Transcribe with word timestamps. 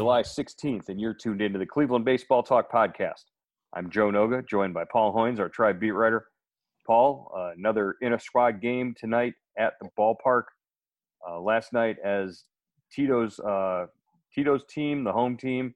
July 0.00 0.22
16th, 0.22 0.88
and 0.88 0.98
you're 0.98 1.12
tuned 1.12 1.42
into 1.42 1.58
the 1.58 1.66
Cleveland 1.66 2.06
Baseball 2.06 2.42
Talk 2.42 2.72
podcast. 2.72 3.24
I'm 3.74 3.90
Joe 3.90 4.10
Noga, 4.10 4.48
joined 4.48 4.72
by 4.72 4.84
Paul 4.90 5.14
Hoynes, 5.14 5.38
our 5.38 5.50
tribe 5.50 5.78
beat 5.78 5.90
writer. 5.90 6.28
Paul, 6.86 7.30
uh, 7.36 7.50
another 7.54 7.96
inner 8.00 8.18
squad 8.18 8.62
game 8.62 8.94
tonight 8.98 9.34
at 9.58 9.74
the 9.78 9.90
ballpark. 9.98 10.44
Uh, 11.28 11.38
last 11.42 11.74
night, 11.74 11.98
as 12.02 12.44
Tito's 12.90 13.38
uh, 13.40 13.88
Tito's 14.34 14.64
team, 14.70 15.04
the 15.04 15.12
home 15.12 15.36
team, 15.36 15.74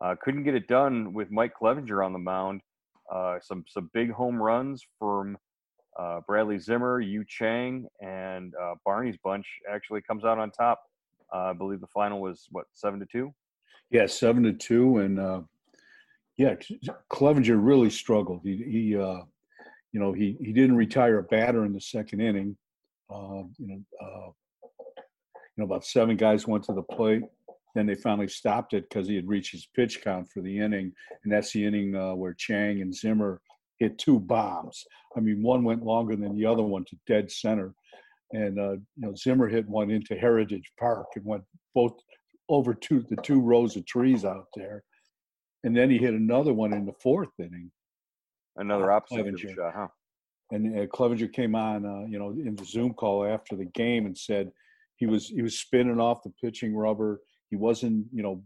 uh, 0.00 0.14
couldn't 0.22 0.44
get 0.44 0.54
it 0.54 0.68
done 0.68 1.12
with 1.12 1.32
Mike 1.32 1.54
Clevinger 1.60 2.06
on 2.06 2.12
the 2.12 2.18
mound. 2.20 2.60
Uh, 3.12 3.38
some 3.42 3.64
some 3.66 3.90
big 3.92 4.12
home 4.12 4.40
runs 4.40 4.86
from 5.00 5.36
uh, 5.98 6.20
Bradley 6.28 6.60
Zimmer, 6.60 7.00
Yu 7.00 7.24
Chang, 7.26 7.88
and 8.00 8.54
Barney's 8.84 9.16
bunch 9.24 9.48
actually 9.68 10.00
comes 10.00 10.24
out 10.24 10.38
on 10.38 10.52
top. 10.52 10.80
I 11.32 11.52
believe 11.52 11.80
the 11.80 11.88
final 11.88 12.20
was 12.20 12.46
what 12.52 12.66
seven 12.72 13.00
to 13.00 13.06
two. 13.06 13.34
Yeah, 13.90 14.06
seven 14.06 14.42
to 14.44 14.52
two, 14.52 14.98
and 14.98 15.44
yeah, 16.36 16.54
Clevinger 17.12 17.58
really 17.64 17.90
struggled. 17.90 18.40
He, 18.42 18.56
he 18.56 18.96
uh, 18.96 19.20
you 19.92 20.00
know, 20.00 20.12
he 20.12 20.36
he 20.40 20.52
didn't 20.52 20.76
retire 20.76 21.18
a 21.18 21.22
batter 21.22 21.64
in 21.64 21.72
the 21.72 21.80
second 21.80 22.20
inning. 22.20 22.56
Uh, 23.08 23.44
you 23.58 23.68
know, 23.68 23.80
uh, 24.02 24.30
you 24.66 25.58
know, 25.58 25.64
about 25.64 25.84
seven 25.84 26.16
guys 26.16 26.48
went 26.48 26.64
to 26.64 26.72
the 26.72 26.82
plate. 26.82 27.22
Then 27.74 27.86
they 27.86 27.94
finally 27.94 28.28
stopped 28.28 28.72
it 28.72 28.88
because 28.88 29.08
he 29.08 29.16
had 29.16 29.28
reached 29.28 29.52
his 29.52 29.68
pitch 29.74 30.02
count 30.02 30.28
for 30.32 30.40
the 30.42 30.58
inning, 30.58 30.92
and 31.22 31.32
that's 31.32 31.52
the 31.52 31.64
inning 31.64 31.94
uh, 31.94 32.14
where 32.14 32.34
Chang 32.34 32.82
and 32.82 32.94
Zimmer 32.94 33.40
hit 33.78 33.98
two 33.98 34.18
bombs. 34.18 34.84
I 35.16 35.20
mean, 35.20 35.42
one 35.42 35.62
went 35.62 35.84
longer 35.84 36.16
than 36.16 36.36
the 36.36 36.46
other 36.46 36.62
one 36.62 36.84
to 36.86 36.96
dead 37.06 37.30
center, 37.30 37.72
and 38.32 38.58
uh, 38.58 38.72
you 38.72 38.82
know 38.96 39.14
Zimmer 39.14 39.48
hit 39.48 39.68
one 39.68 39.90
into 39.92 40.16
Heritage 40.16 40.72
Park 40.78 41.06
and 41.14 41.24
went 41.24 41.44
both 41.72 41.94
over 42.48 42.74
two 42.74 43.04
the 43.08 43.16
two 43.16 43.40
rows 43.40 43.76
of 43.76 43.86
trees 43.86 44.24
out 44.24 44.46
there, 44.54 44.84
and 45.62 45.76
then 45.76 45.90
he 45.90 45.98
hit 45.98 46.14
another 46.14 46.52
one 46.52 46.72
in 46.72 46.86
the 46.86 46.94
fourth 47.02 47.30
inning. 47.38 47.70
Another 48.56 48.92
uh, 48.92 48.96
opposite 48.96 49.38
shot, 49.38 49.74
huh? 49.74 49.88
And 50.50 50.78
uh, 50.78 50.86
Clevinger 50.86 51.32
came 51.32 51.54
on, 51.54 51.86
uh, 51.86 52.06
you 52.06 52.18
know, 52.18 52.30
in 52.30 52.54
the 52.54 52.64
Zoom 52.64 52.92
call 52.94 53.24
after 53.24 53.56
the 53.56 53.64
game 53.64 54.06
and 54.06 54.16
said 54.16 54.52
he 54.96 55.06
was 55.06 55.28
he 55.28 55.42
was 55.42 55.58
spinning 55.58 56.00
off 56.00 56.22
the 56.22 56.32
pitching 56.40 56.76
rubber 56.76 57.20
he 57.54 57.56
wasn't, 57.56 58.06
you 58.12 58.24
know, 58.24 58.42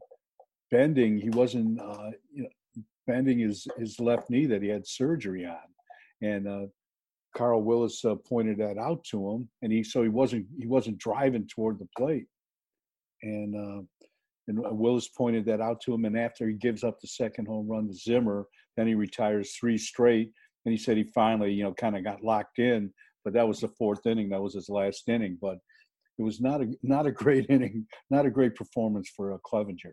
bending. 0.71 1.19
He 1.19 1.31
wasn't, 1.31 1.81
uh, 1.81 2.11
you 2.31 2.43
know, 2.43 2.83
bending 3.07 3.39
his 3.39 3.67
his 3.79 3.99
left 3.99 4.29
knee 4.29 4.45
that 4.45 4.61
he 4.61 4.69
had 4.69 4.87
surgery 4.87 5.47
on, 5.47 5.57
and 6.21 6.47
uh, 6.47 6.67
Carl 7.35 7.63
Willis 7.63 8.05
uh, 8.05 8.17
pointed 8.17 8.59
that 8.59 8.77
out 8.77 9.03
to 9.05 9.31
him, 9.31 9.49
and 9.63 9.73
he 9.73 9.83
so 9.83 10.03
he 10.03 10.11
wasn't 10.11 10.47
he 10.59 10.67
wasn't 10.67 10.99
driving 10.99 11.47
toward 11.47 11.79
the 11.79 11.89
plate, 11.97 12.27
and 13.23 13.55
uh, 13.55 13.83
and 14.49 14.59
Willis 14.79 15.09
pointed 15.09 15.45
that 15.47 15.61
out 15.61 15.81
to 15.83 15.93
him, 15.93 16.07
and 16.07 16.19
after 16.19 16.49
he 16.49 16.55
gives 16.55 16.83
up 16.83 16.99
the 17.01 17.09
second 17.09 17.47
home 17.47 17.69
run 17.69 17.87
to 17.87 17.95
Zimmer, 17.95 18.47
then 18.77 18.87
he 18.87 18.95
retires 18.95 19.53
three 19.53 19.77
straight, 19.77 20.33
and 20.65 20.73
he 20.73 20.79
said 20.79 20.97
he 20.97 21.05
finally 21.05 21.53
you 21.53 21.63
know 21.63 21.75
kind 21.75 21.97
of 21.97 22.05
got 22.05 22.25
locked 22.25 22.59
in, 22.59 22.93
but 23.25 23.35
that 23.35 23.47
was 23.47 23.61
the 23.61 23.69
fourth 23.69 24.07
inning, 24.07 24.31
that 24.31 24.43
was 24.43 24.55
his 24.55 24.69
last 24.69 25.09
inning, 25.09 25.39
but 25.41 25.59
it 26.19 26.23
was 26.23 26.41
not 26.41 26.61
a 26.61 26.75
not 26.83 27.07
a 27.07 27.13
great 27.13 27.47
inning, 27.51 27.87
not 28.11 28.27
a 28.27 28.31
great 28.31 28.55
performance 28.55 29.11
for 29.15 29.33
uh, 29.33 29.39
Clevinger. 29.47 29.93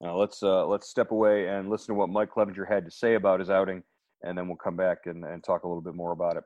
Now 0.00 0.16
let's 0.16 0.42
uh, 0.42 0.66
let's 0.66 0.88
step 0.88 1.10
away 1.10 1.48
and 1.48 1.70
listen 1.70 1.94
to 1.94 1.98
what 1.98 2.10
Mike 2.10 2.30
Clevinger 2.30 2.68
had 2.68 2.84
to 2.84 2.90
say 2.90 3.14
about 3.14 3.40
his 3.40 3.50
outing, 3.50 3.82
and 4.22 4.36
then 4.36 4.48
we'll 4.48 4.56
come 4.56 4.76
back 4.76 4.98
and, 5.06 5.24
and 5.24 5.42
talk 5.42 5.64
a 5.64 5.68
little 5.68 5.82
bit 5.82 5.94
more 5.94 6.12
about 6.12 6.36
it. 6.36 6.44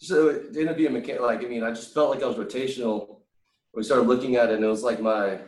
So 0.00 0.28
it 0.28 0.46
ended 0.48 0.68
up 0.68 0.76
being 0.76 0.92
mechanic. 0.92 1.22
Like 1.22 1.44
I 1.44 1.48
mean, 1.48 1.62
I 1.62 1.70
just 1.70 1.92
felt 1.92 2.10
like 2.10 2.22
I 2.22 2.26
was 2.26 2.36
rotational. 2.36 3.20
We 3.74 3.82
started 3.82 4.08
looking 4.08 4.36
at 4.36 4.50
it, 4.50 4.56
and 4.56 4.64
it 4.64 4.68
was 4.68 4.82
like 4.82 5.00
my 5.00 5.38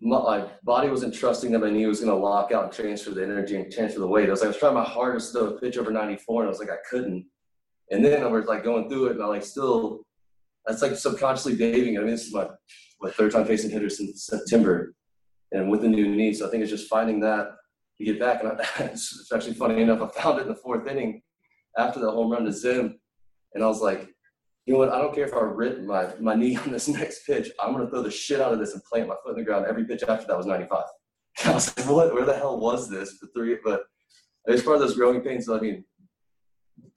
my 0.00 0.48
body 0.62 0.88
wasn't 0.88 1.14
trusting 1.14 1.50
that 1.52 1.58
my 1.58 1.70
knee 1.70 1.86
was 1.86 2.00
going 2.00 2.12
to 2.12 2.24
lock 2.24 2.52
out 2.52 2.64
and 2.64 2.72
transfer 2.72 3.10
the 3.10 3.22
energy 3.22 3.56
and 3.56 3.72
transfer 3.72 3.98
the 3.98 4.06
weight. 4.06 4.28
I 4.28 4.30
was 4.30 4.40
like, 4.40 4.46
I 4.46 4.50
was 4.50 4.58
trying 4.58 4.74
my 4.74 4.84
hardest 4.84 5.32
to 5.32 5.58
pitch 5.60 5.76
over 5.76 5.90
94, 5.90 6.42
and 6.42 6.48
I 6.48 6.50
was 6.50 6.60
like, 6.60 6.70
I 6.70 6.76
couldn't. 6.88 7.26
And 7.90 8.04
then 8.04 8.22
I 8.22 8.26
was 8.26 8.46
like 8.46 8.62
going 8.62 8.88
through 8.88 9.06
it, 9.06 9.12
and 9.12 9.22
I 9.22 9.26
like 9.26 9.42
still, 9.42 10.02
that's 10.66 10.82
like 10.82 10.94
subconsciously 10.94 11.56
bathing. 11.56 11.96
I 11.96 12.02
mean, 12.02 12.10
this 12.10 12.26
is 12.26 12.34
my, 12.34 12.46
my 13.00 13.10
third 13.10 13.32
time 13.32 13.44
facing 13.44 13.70
hitters 13.70 13.96
since 13.96 14.26
September, 14.26 14.94
and 15.50 15.70
with 15.70 15.82
the 15.82 15.88
new 15.88 16.14
knee. 16.14 16.32
So 16.32 16.46
I 16.46 16.50
think 16.50 16.62
it's 16.62 16.70
just 16.70 16.88
finding 16.88 17.18
that 17.20 17.48
to 17.98 18.04
get 18.04 18.20
back. 18.20 18.44
And 18.44 18.52
I, 18.52 18.84
it's 18.84 19.30
actually 19.34 19.54
funny 19.54 19.82
enough, 19.82 20.00
I 20.00 20.20
found 20.20 20.38
it 20.38 20.42
in 20.42 20.48
the 20.48 20.54
fourth 20.54 20.86
inning 20.86 21.22
after 21.76 21.98
the 21.98 22.10
home 22.10 22.30
run 22.30 22.44
to 22.44 22.52
Zim, 22.52 23.00
and 23.54 23.62
I 23.62 23.66
was 23.66 23.80
like, 23.80 24.08
you 24.66 24.74
know 24.74 24.80
what? 24.80 24.90
I 24.90 24.98
don't 24.98 25.14
care 25.14 25.26
if 25.26 25.34
I 25.34 25.40
rip 25.40 25.80
my, 25.82 26.08
my 26.20 26.34
knee 26.34 26.56
on 26.64 26.72
this 26.72 26.88
next 26.88 27.26
pitch. 27.26 27.50
I'm 27.60 27.72
going 27.72 27.84
to 27.84 27.90
throw 27.90 28.02
the 28.02 28.10
shit 28.10 28.40
out 28.40 28.52
of 28.52 28.58
this 28.58 28.74
and 28.74 28.84
plant 28.84 29.08
my 29.08 29.14
foot 29.24 29.32
in 29.32 29.38
the 29.38 29.44
ground. 29.44 29.66
Every 29.66 29.84
pitch 29.84 30.02
after 30.06 30.26
that 30.26 30.36
was 30.36 30.46
95. 30.46 30.84
I 31.44 31.52
was 31.52 31.76
like, 31.76 31.88
what? 31.88 32.14
Where 32.14 32.24
the 32.26 32.34
hell 32.34 32.58
was 32.58 32.88
this 32.88 33.12
for 33.12 33.28
three? 33.34 33.56
But 33.64 33.84
as 34.46 34.62
part 34.62 34.76
of 34.76 34.82
those 34.82 34.96
growing 34.96 35.20
pains, 35.20 35.46
so, 35.46 35.56
I 35.56 35.60
mean, 35.60 35.84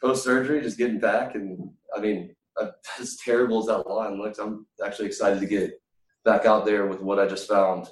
post 0.02 0.24
surgery, 0.24 0.62
just 0.62 0.78
getting 0.78 1.00
back, 1.00 1.36
and 1.36 1.70
I 1.96 2.02
mean, 2.02 2.36
as 3.00 3.18
terrible 3.24 3.60
as 3.60 3.68
that 3.68 3.90
line 3.90 4.18
looks, 4.18 4.40
I'm 4.40 4.66
actually 4.86 5.08
excited 5.08 5.40
to 5.40 5.46
get 5.46 5.80
back 6.26 6.46
out 6.46 6.66
there 6.66 6.88
with 6.88 7.02
what 7.02 7.20
I 7.20 7.28
just 7.28 7.48
found 7.48 7.88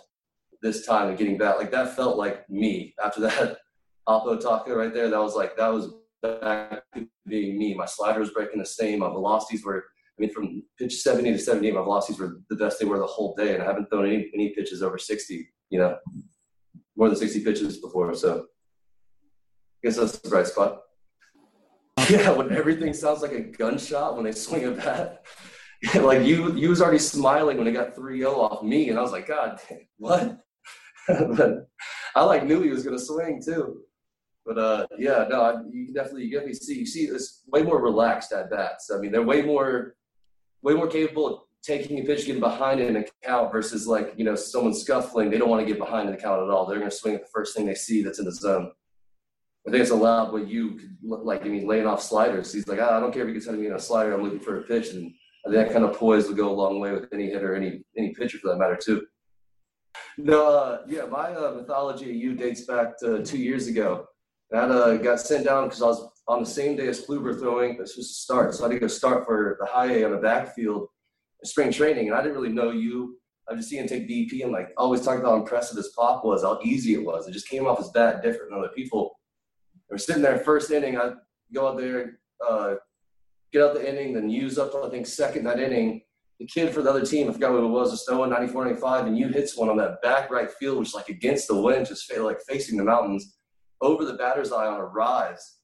this 0.62 0.86
time 0.86 1.10
and 1.10 1.18
getting 1.18 1.38
back. 1.38 1.58
Like 1.58 1.72
that 1.72 1.96
felt 1.96 2.18
like 2.18 2.50
me 2.50 2.94
after 3.04 3.22
that 3.22 3.58
Oppo 4.08 4.40
taco 4.40 4.76
right 4.76 4.94
there. 4.94 5.10
That 5.10 5.22
was 5.22 5.36
like 5.36 5.56
that 5.58 5.72
was 5.72 5.94
back 6.22 6.84
being 7.28 7.58
me. 7.58 7.74
My 7.74 7.86
slider 7.86 8.20
was 8.20 8.32
breaking 8.32 8.60
the 8.60 8.66
same. 8.66 9.00
My 9.00 9.10
velocities 9.10 9.64
were, 9.64 9.86
I 10.18 10.22
mean, 10.22 10.34
from 10.34 10.64
pitch 10.78 11.02
70 11.02 11.32
to 11.32 11.40
78, 11.40 11.74
my 11.74 11.82
velocities 11.82 12.20
were 12.20 12.42
the 12.50 12.56
best 12.56 12.80
they 12.80 12.86
were 12.86 13.00
the 13.00 13.06
whole 13.06 13.36
day. 13.36 13.54
And 13.54 13.64
I 13.64 13.66
haven't 13.66 13.90
thrown 13.90 14.06
any, 14.06 14.30
any 14.34 14.50
pitches 14.50 14.84
over 14.84 14.98
60, 14.98 15.50
you 15.70 15.80
know, 15.80 15.98
more 16.96 17.10
than 17.10 17.18
60 17.18 17.44
pitches 17.44 17.78
before. 17.78 18.14
So 18.14 18.46
I 19.84 19.88
guess 19.88 19.98
that's 19.98 20.20
the 20.20 20.30
bright 20.30 20.48
spot. 20.48 20.82
Yeah, 22.10 22.32
when 22.32 22.52
everything 22.52 22.94
sounds 22.94 23.22
like 23.22 23.34
a 23.34 23.42
gunshot 23.42 24.16
when 24.16 24.24
they 24.24 24.32
swing 24.32 24.66
a 24.66 24.72
bat. 24.72 25.26
like 25.96 26.26
you, 26.26 26.56
you 26.56 26.70
was 26.70 26.82
already 26.82 26.98
smiling 26.98 27.58
when 27.58 27.68
it 27.68 27.74
got 27.74 27.96
3-0 27.96 28.26
off 28.34 28.64
me, 28.64 28.90
and 28.90 28.98
I 28.98 29.02
was 29.02 29.12
like, 29.12 29.28
God, 29.28 29.60
what? 29.98 30.40
but 31.08 31.68
I 32.16 32.24
like 32.24 32.46
knew 32.46 32.62
he 32.62 32.70
was 32.70 32.84
gonna 32.84 33.00
swing 33.00 33.42
too. 33.44 33.82
But 34.46 34.58
uh, 34.58 34.88
yeah, 34.98 35.26
no, 35.30 35.42
I, 35.42 35.62
you 35.72 35.86
can 35.86 35.94
definitely 35.94 36.26
you 36.26 36.32
definitely 36.32 36.56
see 36.56 36.80
you 36.80 36.86
see 36.86 37.08
this 37.08 37.44
way 37.48 37.64
more 37.64 37.82
relaxed 37.82 38.32
at 38.32 38.50
bats. 38.50 38.92
I 38.94 39.00
mean, 39.00 39.12
they're 39.12 39.22
way 39.22 39.42
more 39.42 39.96
way 40.62 40.74
more 40.74 40.88
capable 40.88 41.28
of 41.28 41.42
taking 41.64 42.00
a 42.00 42.04
pitch, 42.04 42.26
getting 42.26 42.40
behind 42.40 42.80
in 42.80 42.96
a 42.96 43.04
count 43.24 43.52
versus 43.52 43.88
like 43.88 44.14
you 44.18 44.26
know 44.26 44.36
someone 44.36 44.74
scuffling. 44.74 45.30
They 45.30 45.38
don't 45.38 45.50
want 45.50 45.62
to 45.62 45.68
get 45.68 45.78
behind 45.78 46.10
in 46.10 46.16
the 46.16 46.22
count 46.22 46.42
at 46.42 46.50
all. 46.50 46.66
They're 46.66 46.80
going 46.80 46.90
to 46.90 46.96
swing 46.96 47.16
at 47.16 47.22
the 47.22 47.30
first 47.34 47.56
thing 47.56 47.66
they 47.66 47.76
see 47.76 48.02
that's 48.04 48.20
in 48.20 48.26
the 48.26 48.32
zone. 48.32 48.72
I 49.68 49.72
think 49.72 49.82
it's 49.82 49.92
allowed 49.92 50.32
what 50.32 50.48
you 50.48 50.76
could, 50.76 50.98
like. 51.02 51.46
I 51.46 51.50
mean, 51.50 51.68
laying 51.68 51.86
off 51.86 52.02
sliders. 52.02 52.52
He's 52.54 52.68
like, 52.68 52.80
oh, 52.80 52.90
I 52.90 53.00
don't 53.00 53.14
care 53.14 53.24
if 53.24 53.28
you 53.28 53.34
can 53.34 53.42
send 53.42 53.60
me 53.60 53.68
in 53.68 53.74
a 53.74 53.80
slider. 53.80 54.14
I'm 54.14 54.24
looking 54.24 54.40
for 54.40 54.60
a 54.60 54.64
pitch, 54.64 54.90
and 54.94 55.12
I 55.46 55.50
think 55.50 55.68
that 55.68 55.74
kind 55.74 55.86
of 55.86 55.96
poise 55.96 56.28
will 56.28 56.36
go 56.36 56.50
a 56.50 56.52
long 56.52 56.80
way 56.80 56.92
with 56.92 57.08
any 57.14 57.30
hitter, 57.30 57.56
any 57.56 57.84
any 57.98 58.14
pitcher 58.14 58.40
for 58.40 58.50
that 58.50 58.58
matter 58.58 58.80
too. 58.82 59.06
No, 60.18 60.48
uh, 60.48 60.82
yeah, 60.88 61.06
my 61.06 61.34
uh, 61.34 61.54
mythology 61.56 62.10
of 62.10 62.16
you 62.16 62.36
dates 62.36 62.62
back 62.62 62.98
to 63.00 63.24
two 63.24 63.38
years 63.38 63.68
ago. 63.68 64.08
That 64.52 64.72
uh, 64.72 64.98
got 64.98 65.20
sent 65.20 65.46
down 65.46 65.66
because 65.66 65.82
I 65.82 65.88
was 65.88 66.10
on 66.28 66.40
the 66.40 66.50
same 66.50 66.76
day 66.76 66.88
as 66.88 67.06
Kluber 67.06 67.38
throwing. 67.40 67.78
This 67.78 67.96
was 67.96 68.08
to 68.08 68.14
start, 68.14 68.56
so 68.56 68.64
I 68.64 68.68
had 68.68 68.74
to 68.74 68.80
go 68.80 68.88
start 68.88 69.26
for 69.26 69.58
the 69.60 69.68
high 69.68 69.92
A 69.98 70.06
on 70.06 70.12
the 70.12 70.18
backfield, 70.18 70.88
spring 71.44 71.72
training, 71.72 72.08
and 72.08 72.16
I 72.16 72.22
didn't 72.22 72.36
really 72.36 72.54
know 72.54 72.72
you. 72.72 73.20
I 73.48 73.56
just 73.56 73.70
seen 73.70 73.80
him 73.80 73.88
take 73.88 74.10
BP 74.10 74.44
and 74.44 74.52
like 74.52 74.70
always 74.78 75.02
talking 75.02 75.22
about 75.22 75.32
how 75.32 75.38
impressive 75.38 75.78
his 75.78 75.92
pop 75.96 76.26
was, 76.26 76.44
how 76.44 76.60
easy 76.64 76.94
it 76.96 77.04
was. 77.04 77.28
It 77.28 77.32
just 77.32 77.48
came 77.48 77.68
off 77.68 77.78
his 77.78 77.90
bat 77.90 78.24
different 78.24 78.52
than 78.52 78.60
other 78.60 78.72
people. 78.76 79.20
We're 79.90 79.98
sitting 79.98 80.22
there 80.22 80.38
first 80.40 80.72
inning. 80.72 80.98
I 80.98 81.14
go 81.54 81.68
out 81.68 81.78
there, 81.78 82.20
uh, 82.48 82.76
get 83.52 83.64
out 83.64 83.74
the 83.76 83.88
inning, 83.88 84.14
then 84.14 84.30
use 84.30 84.58
up 84.58 84.72
to, 84.72 84.84
I 84.84 84.90
think 84.90 85.06
second 85.06 85.44
that 85.46 85.60
inning. 85.60 86.02
The 86.40 86.46
kid 86.46 86.74
for 86.74 86.82
the 86.82 86.90
other 86.90 87.06
team, 87.06 87.30
I 87.30 87.34
forgot 87.34 87.52
what 87.52 87.64
it 87.64 87.68
was, 87.68 87.92
a 87.92 87.98
Stoa 87.98 88.26
94 88.28 88.66
95, 88.66 89.08
and 89.08 89.18
you 89.18 89.28
hits 89.28 89.58
one 89.58 89.68
on 89.68 89.78
that 89.78 90.02
back 90.02 90.32
right 90.32 90.50
field, 90.50 90.80
which 90.80 90.96
like 90.96 91.10
against 91.10 91.48
the 91.48 91.60
wind, 91.60 91.86
just 91.86 92.12
like 92.18 92.40
facing 92.48 92.78
the 92.78 92.84
mountains 92.84 93.39
over 93.82 94.06
the 94.06 94.14
batter's 94.14 94.52
eye 94.52 94.68
on 94.68 94.80
a 94.80 94.86
rise. 94.86 95.58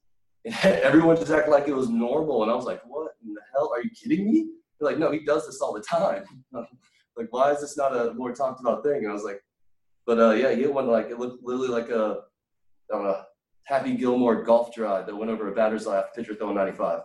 And 0.46 0.56
everyone 0.64 1.16
just 1.16 1.32
acted 1.32 1.52
like 1.52 1.68
it 1.68 1.76
was 1.76 1.90
normal. 1.90 2.44
And 2.44 2.52
I 2.52 2.56
was 2.56 2.66
like, 2.66 2.82
what 2.86 3.12
in 3.26 3.34
the 3.34 3.42
hell? 3.54 3.72
Are 3.74 3.82
you 3.82 3.90
kidding 3.90 4.26
me? 4.32 4.48
They're 4.80 4.90
like, 4.90 5.00
no, 5.00 5.12
he 5.12 5.20
does 5.20 5.46
this 5.46 5.62
all 5.62 5.74
the 5.74 5.82
time. 5.82 6.24
like, 6.52 7.28
why 7.32 7.52
is 7.52 7.62
this 7.62 7.78
not 7.78 7.96
a 7.96 8.14
more 8.14 8.34
talked 8.34 8.62
about 8.62 8.84
thing? 8.84 8.98
And 8.98 9.10
I 9.10 9.14
was 9.14 9.24
like, 9.24 9.42
but 10.06 10.20
uh, 10.20 10.32
yeah, 10.32 10.52
he 10.52 10.62
hit 10.62 10.74
one 10.74 10.88
like, 10.88 11.08
it 11.08 11.20
looked 11.20 11.44
literally 11.44 11.70
like 11.70 11.90
a, 11.90 12.22
I 12.92 12.96
don't 12.96 13.04
know, 13.04 13.22
Happy 13.64 13.96
Gilmore 13.96 14.44
golf 14.44 14.74
drive 14.76 15.08
that 15.08 15.16
went 15.16 15.32
over 15.32 15.52
a 15.52 15.56
batter's 15.56 15.88
eye 15.88 16.04
pitcher 16.16 16.36
throwing 16.36 16.56
95. 16.56 17.02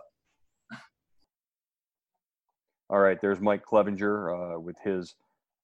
All 2.91 2.99
right, 2.99 3.17
there's 3.19 3.39
Mike 3.39 3.63
Clevinger 3.65 4.57
uh, 4.57 4.59
with 4.59 4.75
his 4.83 5.15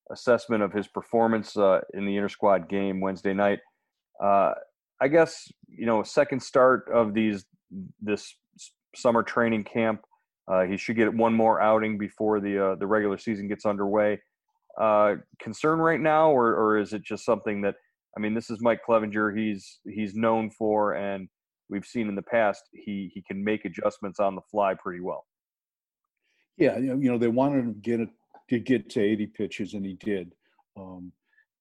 assessment 0.09 0.63
of 0.63 0.71
his 0.71 0.87
performance 0.87 1.55
uh, 1.57 1.81
in 1.93 2.05
the 2.05 2.15
inter 2.15 2.29
squad 2.29 2.69
game 2.69 2.99
Wednesday 2.99 3.33
night. 3.33 3.59
Uh, 4.23 4.53
I 5.01 5.07
guess 5.07 5.47
you 5.67 5.85
know 5.85 6.03
second 6.03 6.41
start 6.41 6.89
of 6.93 7.13
these 7.13 7.45
this 8.01 8.35
summer 8.95 9.23
training 9.23 9.63
camp. 9.63 10.01
Uh, 10.49 10.63
he 10.63 10.77
should 10.77 10.95
get 10.95 11.13
one 11.13 11.33
more 11.33 11.61
outing 11.61 11.97
before 11.97 12.39
the 12.39 12.71
uh, 12.71 12.75
the 12.75 12.87
regular 12.87 13.17
season 13.17 13.47
gets 13.47 13.65
underway. 13.65 14.19
Uh, 14.79 15.15
concern 15.41 15.79
right 15.79 15.99
now, 15.99 16.29
or 16.29 16.55
or 16.55 16.77
is 16.77 16.93
it 16.93 17.03
just 17.03 17.25
something 17.25 17.61
that 17.61 17.75
I 18.17 18.19
mean, 18.19 18.33
this 18.33 18.49
is 18.49 18.59
Mike 18.61 18.81
Clevinger. 18.87 19.37
He's 19.37 19.79
he's 19.85 20.15
known 20.15 20.49
for, 20.49 20.93
and 20.93 21.29
we've 21.69 21.85
seen 21.85 22.09
in 22.09 22.15
the 22.15 22.23
past 22.23 22.63
he 22.73 23.11
he 23.13 23.21
can 23.21 23.43
make 23.43 23.63
adjustments 23.63 24.19
on 24.19 24.33
the 24.33 24.41
fly 24.49 24.73
pretty 24.73 25.01
well. 25.01 25.27
Yeah, 26.57 26.79
you 26.79 26.95
know 26.95 27.19
they 27.19 27.27
wanted 27.27 27.59
him 27.59 27.73
to 27.75 27.79
get 27.79 27.99
it 27.99 28.09
to 28.49 28.59
get 28.59 28.89
to 28.91 29.01
80 29.01 29.27
pitches, 29.27 29.73
and 29.75 29.85
he 29.85 29.93
did. 29.93 30.31
Um, 30.75 31.11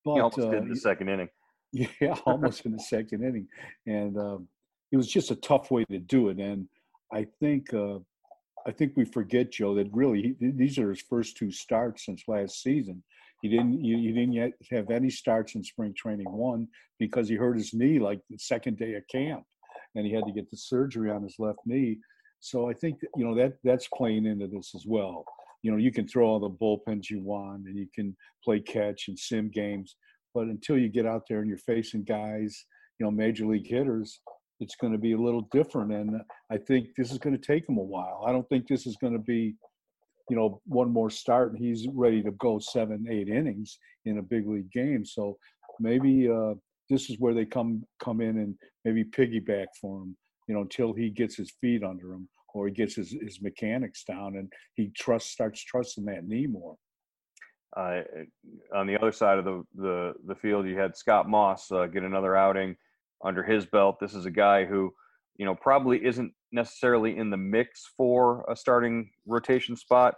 but 0.03 0.15
he 0.15 0.21
almost 0.21 0.39
uh, 0.39 0.51
did 0.51 0.63
in 0.63 0.71
the 0.71 0.77
second 0.77 1.11
inning. 1.11 1.29
Yeah, 2.01 2.17
almost 2.25 2.65
in 2.65 2.73
the 2.73 2.79
second 2.79 3.23
inning, 3.23 3.49
and 3.87 4.17
um, 4.19 4.49
it 4.93 4.97
was 4.97 5.09
just 5.09 5.31
a 5.31 5.37
tough 5.37 5.71
way 5.71 5.85
to 5.85 5.99
do 5.99 6.31
it. 6.31 6.39
And 6.39 6.69
I 7.13 7.27
think 7.39 7.73
uh, 7.75 7.99
I 8.67 8.73
think 8.73 8.95
we 8.97 9.05
forget 9.05 9.53
Joe 9.53 9.75
that 9.75 9.89
really 9.93 10.37
he, 10.41 10.51
these 10.51 10.79
are 10.79 10.91
his 10.91 11.03
first 11.03 11.37
two 11.37 11.53
starts 11.53 12.07
since 12.07 12.25
last 12.29 12.63
season. 12.63 13.03
He 13.43 13.49
didn't 13.49 13.81
he 13.81 14.13
didn't 14.13 14.33
yet 14.33 14.53
have 14.71 14.91
any 14.91 15.11
starts 15.11 15.55
in 15.55 15.63
spring 15.63 15.95
training 15.97 16.31
one 16.31 16.69
because 16.99 17.29
he 17.29 17.35
hurt 17.35 17.59
his 17.59 17.75
knee 17.75 17.99
like 17.99 18.21
the 18.31 18.39
second 18.39 18.79
day 18.79 18.95
of 18.95 19.07
camp, 19.09 19.45
and 19.95 20.07
he 20.07 20.13
had 20.13 20.25
to 20.25 20.33
get 20.33 20.51
the 20.51 20.57
surgery 20.57 21.11
on 21.11 21.23
his 21.23 21.37
left 21.39 21.59
knee. 21.67 21.99
So 22.41 22.71
I 22.71 22.73
think 22.73 23.01
you 23.17 23.25
know 23.25 23.35
that 23.35 23.55
that's 23.65 23.89
playing 23.95 24.25
into 24.27 24.47
this 24.47 24.73
as 24.75 24.85
well. 24.87 25.25
You 25.63 25.73
know, 25.73 25.79
you 25.79 25.93
can 25.93 26.07
throw 26.07 26.27
all 26.27 26.41
the 26.41 26.51
bullpens 26.51 27.11
you 27.11 27.21
want, 27.21 27.67
and 27.67 27.77
you 27.77 27.89
can 27.95 28.17
play 28.45 28.61
catch 28.61 29.09
and 29.09 29.19
sim 29.19 29.51
games, 29.51 29.97
but 30.37 30.49
until 30.49 30.77
you 30.77 30.91
get 30.91 31.07
out 31.07 31.23
there 31.27 31.39
and 31.39 31.49
you're 31.49 31.57
facing 31.57 32.05
guys, 32.05 32.67
you 32.99 33.07
know, 33.07 33.11
major 33.11 33.47
league 33.47 33.67
hitters, 33.67 34.21
it's 34.61 34.77
going 34.77 34.93
to 34.93 34.99
be 34.99 35.13
a 35.13 35.19
little 35.19 35.49
different. 35.51 35.93
And 35.93 36.21
I 36.53 36.59
think 36.59 36.89
this 36.95 37.11
is 37.11 37.17
going 37.17 37.35
to 37.35 37.43
take 37.43 37.67
him 37.67 37.79
a 37.79 37.83
while. 37.83 38.23
I 38.27 38.33
don't 38.33 38.47
think 38.51 38.69
this 38.69 38.87
is 38.87 38.99
going 39.01 39.15
to 39.15 39.19
be, 39.19 39.55
you 40.29 40.37
know, 40.37 40.61
one 40.67 40.93
more 40.93 41.09
start 41.09 41.53
and 41.53 41.59
he's 41.59 41.89
ready 41.91 42.23
to 42.23 42.33
go 42.33 42.59
seven, 42.59 43.07
eight 43.11 43.29
innings 43.29 43.79
in 44.05 44.19
a 44.19 44.23
big 44.23 44.47
league 44.47 44.71
game. 44.71 45.07
So 45.07 45.39
maybe 45.81 46.29
uh, 46.29 46.53
this 46.91 47.09
is 47.09 47.17
where 47.19 47.33
they 47.33 47.47
come 47.47 47.83
come 47.99 48.21
in 48.21 48.37
and 48.37 48.57
maybe 48.85 49.05
piggyback 49.05 49.69
for 49.81 50.03
him, 50.03 50.15
you 50.49 50.55
know, 50.55 50.61
until 50.61 50.93
he 50.93 51.09
gets 51.09 51.35
his 51.35 51.51
feet 51.63 51.83
under 51.83 52.13
him 52.13 52.29
or 52.53 52.67
he 52.67 52.75
gets 52.75 52.95
his, 52.95 53.17
his 53.23 53.41
mechanics 53.41 54.05
down 54.05 54.37
and 54.37 54.53
he 54.75 54.91
trust 54.95 55.31
starts 55.31 55.65
trusting 55.65 56.05
that 56.05 56.29
knee 56.29 56.47
more. 56.47 56.77
On 57.77 58.87
the 58.87 58.97
other 58.97 59.13
side 59.13 59.39
of 59.39 59.45
the, 59.45 59.63
the, 59.75 60.15
the 60.27 60.35
field, 60.35 60.67
you 60.67 60.79
had 60.79 60.97
Scott 60.97 61.29
Moss 61.29 61.71
uh, 61.71 61.87
get 61.87 62.03
another 62.03 62.37
outing 62.37 62.77
under 63.25 63.43
his 63.43 63.67
belt. 63.67 63.97
This 64.01 64.15
is 64.15 64.25
a 64.25 64.31
guy 64.31 64.65
who, 64.65 64.93
you 65.37 65.45
know, 65.45 65.55
probably 65.55 66.05
isn't 66.05 66.33
necessarily 66.53 67.17
in 67.17 67.31
the 67.31 67.37
mix 67.37 67.85
for 67.97 68.45
a 68.49 68.57
starting 68.57 69.11
rotation 69.27 69.77
spot, 69.77 70.15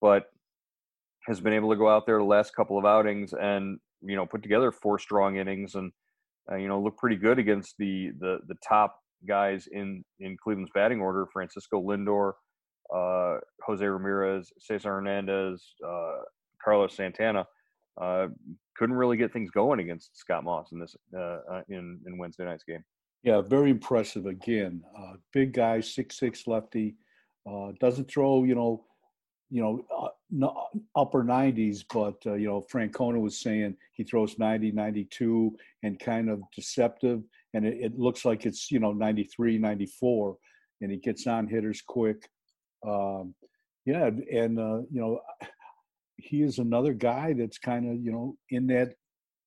but 0.00 0.26
has 1.26 1.40
been 1.40 1.52
able 1.52 1.70
to 1.70 1.76
go 1.76 1.88
out 1.88 2.06
there 2.06 2.18
the 2.18 2.24
last 2.24 2.54
couple 2.54 2.78
of 2.78 2.84
outings 2.84 3.32
and 3.32 3.78
you 4.02 4.16
know 4.16 4.26
put 4.26 4.42
together 4.42 4.70
four 4.70 4.98
strong 4.98 5.36
innings 5.36 5.74
and 5.74 5.92
uh, 6.50 6.56
you 6.56 6.68
know 6.68 6.80
look 6.80 6.96
pretty 6.98 7.16
good 7.16 7.38
against 7.38 7.74
the 7.78 8.10
the 8.20 8.38
the 8.46 8.54
top 8.66 8.96
guys 9.26 9.66
in 9.72 10.04
in 10.20 10.36
Cleveland's 10.42 10.70
batting 10.74 11.00
order: 11.00 11.26
Francisco 11.32 11.80
Lindor, 11.82 12.32
uh, 12.94 13.38
Jose 13.66 13.84
Ramirez, 13.84 14.52
Cesar 14.58 14.92
Hernandez, 14.92 15.74
uh, 15.86 16.20
Carlos 16.64 16.94
Santana. 16.94 17.46
Uh, 18.00 18.28
couldn't 18.76 18.96
really 18.96 19.16
get 19.16 19.32
things 19.32 19.50
going 19.50 19.78
against 19.78 20.16
Scott 20.16 20.42
Moss 20.42 20.72
in 20.72 20.80
this 20.80 20.96
uh, 21.16 21.38
uh, 21.50 21.62
in 21.68 22.00
in 22.06 22.18
Wednesday 22.18 22.44
night's 22.44 22.64
game. 22.64 22.84
Yeah, 23.22 23.40
very 23.40 23.70
impressive 23.70 24.26
again. 24.26 24.82
big 25.32 25.52
guy, 25.52 25.80
six 25.80 26.18
six 26.18 26.46
lefty. 26.46 26.96
doesn't 27.80 28.10
throw, 28.10 28.44
you 28.44 28.54
know, 28.54 28.84
you 29.54 29.62
know, 29.62 29.84
uh, 29.96 30.08
no, 30.32 30.66
upper 30.96 31.22
90s, 31.22 31.84
but, 31.92 32.16
uh, 32.26 32.34
you 32.34 32.48
know, 32.48 32.66
Francona 32.72 33.20
was 33.20 33.40
saying 33.40 33.76
he 33.92 34.02
throws 34.02 34.36
90, 34.36 34.72
92 34.72 35.56
and 35.84 35.98
kind 36.00 36.28
of 36.28 36.42
deceptive. 36.56 37.22
And 37.52 37.64
it, 37.64 37.78
it, 37.80 37.98
looks 37.98 38.24
like 38.24 38.46
it's, 38.46 38.72
you 38.72 38.80
know, 38.80 38.92
93, 38.92 39.58
94, 39.58 40.36
and 40.80 40.90
he 40.90 40.96
gets 40.96 41.28
on 41.28 41.46
hitters 41.46 41.82
quick. 41.86 42.28
Um, 42.84 43.34
yeah. 43.86 44.10
And, 44.32 44.58
uh, 44.58 44.78
you 44.90 45.00
know, 45.00 45.20
he 46.16 46.42
is 46.42 46.58
another 46.58 46.92
guy 46.92 47.32
that's 47.32 47.58
kind 47.58 47.90
of, 47.90 48.02
you 48.02 48.12
know, 48.12 48.36
in 48.50 48.66
that 48.68 48.94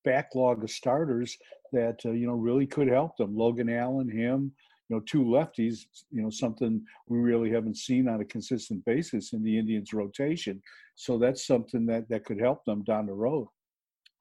backlog 0.04 0.64
of 0.64 0.70
starters 0.70 1.38
that, 1.74 2.00
uh, 2.06 2.12
you 2.12 2.28
know, 2.28 2.34
really 2.34 2.68
could 2.68 2.88
help 2.88 3.18
them. 3.18 3.36
Logan 3.36 3.70
Allen, 3.70 4.10
him, 4.10 4.52
you 4.90 4.96
know, 4.96 5.02
two 5.06 5.24
lefties, 5.24 5.86
you 6.12 6.22
know, 6.22 6.30
something 6.30 6.82
we 7.08 7.18
really 7.18 7.52
haven't 7.52 7.78
seen 7.78 8.08
on 8.08 8.22
a 8.22 8.26
consistent 8.26 8.84
basis 8.86 9.34
in 9.34 9.44
the 9.44 9.58
Indians 9.58 9.94
rotation. 9.94 10.62
So 10.96 11.18
that's 11.18 11.46
something 11.46 11.86
that, 11.88 12.08
that 12.10 12.26
could 12.26 12.40
help 12.40 12.64
them 12.66 12.84
down 12.84 13.06
the 13.06 13.14
road. 13.14 13.48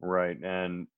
Right. 0.00 0.36
And 0.42 0.88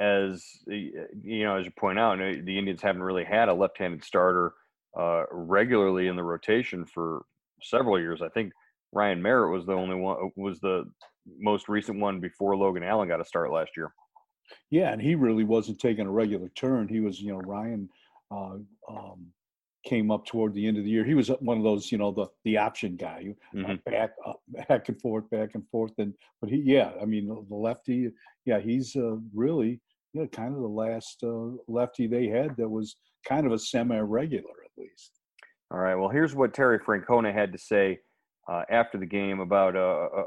as 0.00 0.44
you 0.66 1.44
know, 1.44 1.56
as 1.56 1.64
you 1.64 1.72
point 1.78 1.98
out, 1.98 2.18
the 2.18 2.58
Indians 2.58 2.82
haven't 2.82 3.02
really 3.02 3.24
had 3.24 3.48
a 3.48 3.54
left-handed 3.54 4.02
starter 4.04 4.54
uh, 4.98 5.24
regularly 5.30 6.08
in 6.08 6.16
the 6.16 6.22
rotation 6.22 6.84
for 6.84 7.22
several 7.62 8.00
years. 8.00 8.20
I 8.22 8.28
think 8.28 8.52
Ryan 8.92 9.22
Merritt 9.22 9.52
was 9.52 9.66
the 9.66 9.72
only 9.72 9.96
one, 9.96 10.30
was 10.36 10.60
the 10.60 10.84
most 11.38 11.68
recent 11.68 11.98
one 11.98 12.20
before 12.20 12.56
Logan 12.56 12.82
Allen 12.82 13.08
got 13.08 13.20
a 13.20 13.24
start 13.24 13.50
last 13.50 13.70
year. 13.76 13.92
Yeah, 14.70 14.92
and 14.92 15.00
he 15.00 15.14
really 15.14 15.44
wasn't 15.44 15.78
taking 15.78 16.06
a 16.06 16.10
regular 16.10 16.50
turn. 16.56 16.88
He 16.88 17.00
was, 17.00 17.20
you 17.20 17.32
know, 17.32 17.38
Ryan 17.38 17.88
uh, 18.30 18.56
um, 18.90 19.26
came 19.86 20.10
up 20.10 20.26
toward 20.26 20.54
the 20.54 20.66
end 20.66 20.78
of 20.78 20.84
the 20.84 20.90
year. 20.90 21.04
He 21.04 21.14
was 21.14 21.28
one 21.40 21.56
of 21.56 21.64
those, 21.64 21.90
you 21.90 21.98
know, 21.98 22.12
the 22.12 22.26
the 22.44 22.58
option 22.58 22.96
guy, 22.96 23.34
mm-hmm. 23.54 23.74
back 23.90 24.12
uh, 24.26 24.34
back 24.68 24.88
and 24.88 25.00
forth, 25.00 25.28
back 25.30 25.50
and 25.54 25.66
forth. 25.70 25.92
And 25.98 26.12
but 26.40 26.50
he, 26.50 26.56
yeah, 26.64 26.92
I 27.00 27.04
mean, 27.04 27.28
the 27.28 27.54
lefty, 27.54 28.10
yeah, 28.44 28.60
he's 28.60 28.94
uh, 28.94 29.16
really, 29.34 29.80
yeah, 30.12 30.26
kind 30.26 30.54
of 30.54 30.60
the 30.60 30.68
last 30.68 31.22
uh, 31.22 31.56
lefty 31.66 32.06
they 32.06 32.26
had 32.26 32.56
that 32.58 32.68
was 32.68 32.96
kind 33.26 33.46
of 33.46 33.52
a 33.52 33.58
semi-regular 33.58 34.54
at 34.64 34.70
least. 34.76 35.20
All 35.70 35.78
right. 35.78 35.94
Well, 35.94 36.10
here's 36.10 36.34
what 36.34 36.52
Terry 36.52 36.78
Francona 36.78 37.32
had 37.32 37.52
to 37.52 37.58
say 37.58 38.00
uh, 38.48 38.62
after 38.70 38.98
the 38.98 39.06
game 39.06 39.40
about 39.40 39.76
a, 39.76 39.80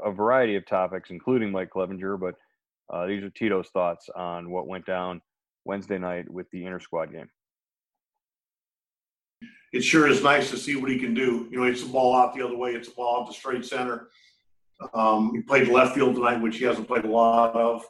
a, 0.08 0.12
variety 0.12 0.56
of 0.56 0.66
topics, 0.66 1.10
including 1.10 1.50
Mike 1.50 1.70
Clevinger. 1.70 2.18
But 2.18 2.34
uh, 2.88 3.06
these 3.06 3.22
are 3.22 3.30
Tito's 3.30 3.68
thoughts 3.68 4.08
on 4.14 4.50
what 4.50 4.66
went 4.66 4.86
down 4.86 5.20
Wednesday 5.64 5.98
night 5.98 6.30
with 6.30 6.50
the 6.50 6.64
inter 6.64 6.80
squad 6.80 7.12
game 7.12 7.28
it 9.72 9.82
sure 9.82 10.08
is 10.08 10.22
nice 10.22 10.50
to 10.50 10.56
see 10.56 10.76
what 10.76 10.90
he 10.90 10.98
can 10.98 11.14
do. 11.14 11.48
You 11.50 11.58
know, 11.58 11.64
it's 11.64 11.82
a 11.82 11.86
ball 11.86 12.16
out 12.16 12.34
the 12.34 12.44
other 12.44 12.56
way. 12.56 12.72
It's 12.72 12.88
a 12.88 12.92
ball 12.92 13.20
out 13.20 13.28
to 13.28 13.34
straight 13.34 13.64
center. 13.64 14.08
Um, 14.94 15.32
he 15.34 15.42
played 15.42 15.68
left 15.68 15.94
field 15.94 16.14
tonight, 16.14 16.40
which 16.40 16.58
he 16.58 16.64
hasn't 16.64 16.88
played 16.88 17.04
a 17.04 17.10
lot 17.10 17.54
of. 17.54 17.84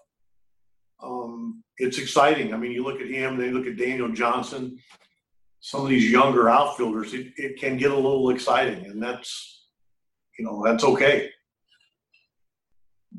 Um, 1.02 1.62
it's 1.78 1.98
exciting. 1.98 2.54
I 2.54 2.56
mean, 2.56 2.72
you 2.72 2.82
look 2.82 3.00
at 3.00 3.08
him, 3.08 3.36
then 3.36 3.48
you 3.48 3.58
look 3.58 3.66
at 3.66 3.76
Daniel 3.76 4.08
Johnson, 4.08 4.78
some 5.60 5.82
of 5.82 5.88
these 5.88 6.10
younger 6.10 6.48
outfielders, 6.48 7.12
it, 7.12 7.32
it 7.36 7.58
can 7.58 7.76
get 7.76 7.90
a 7.90 7.96
little 7.96 8.30
exciting, 8.30 8.86
and 8.86 9.02
that's, 9.02 9.55
you 10.38 10.44
know, 10.44 10.62
that's 10.64 10.84
okay. 10.84 11.30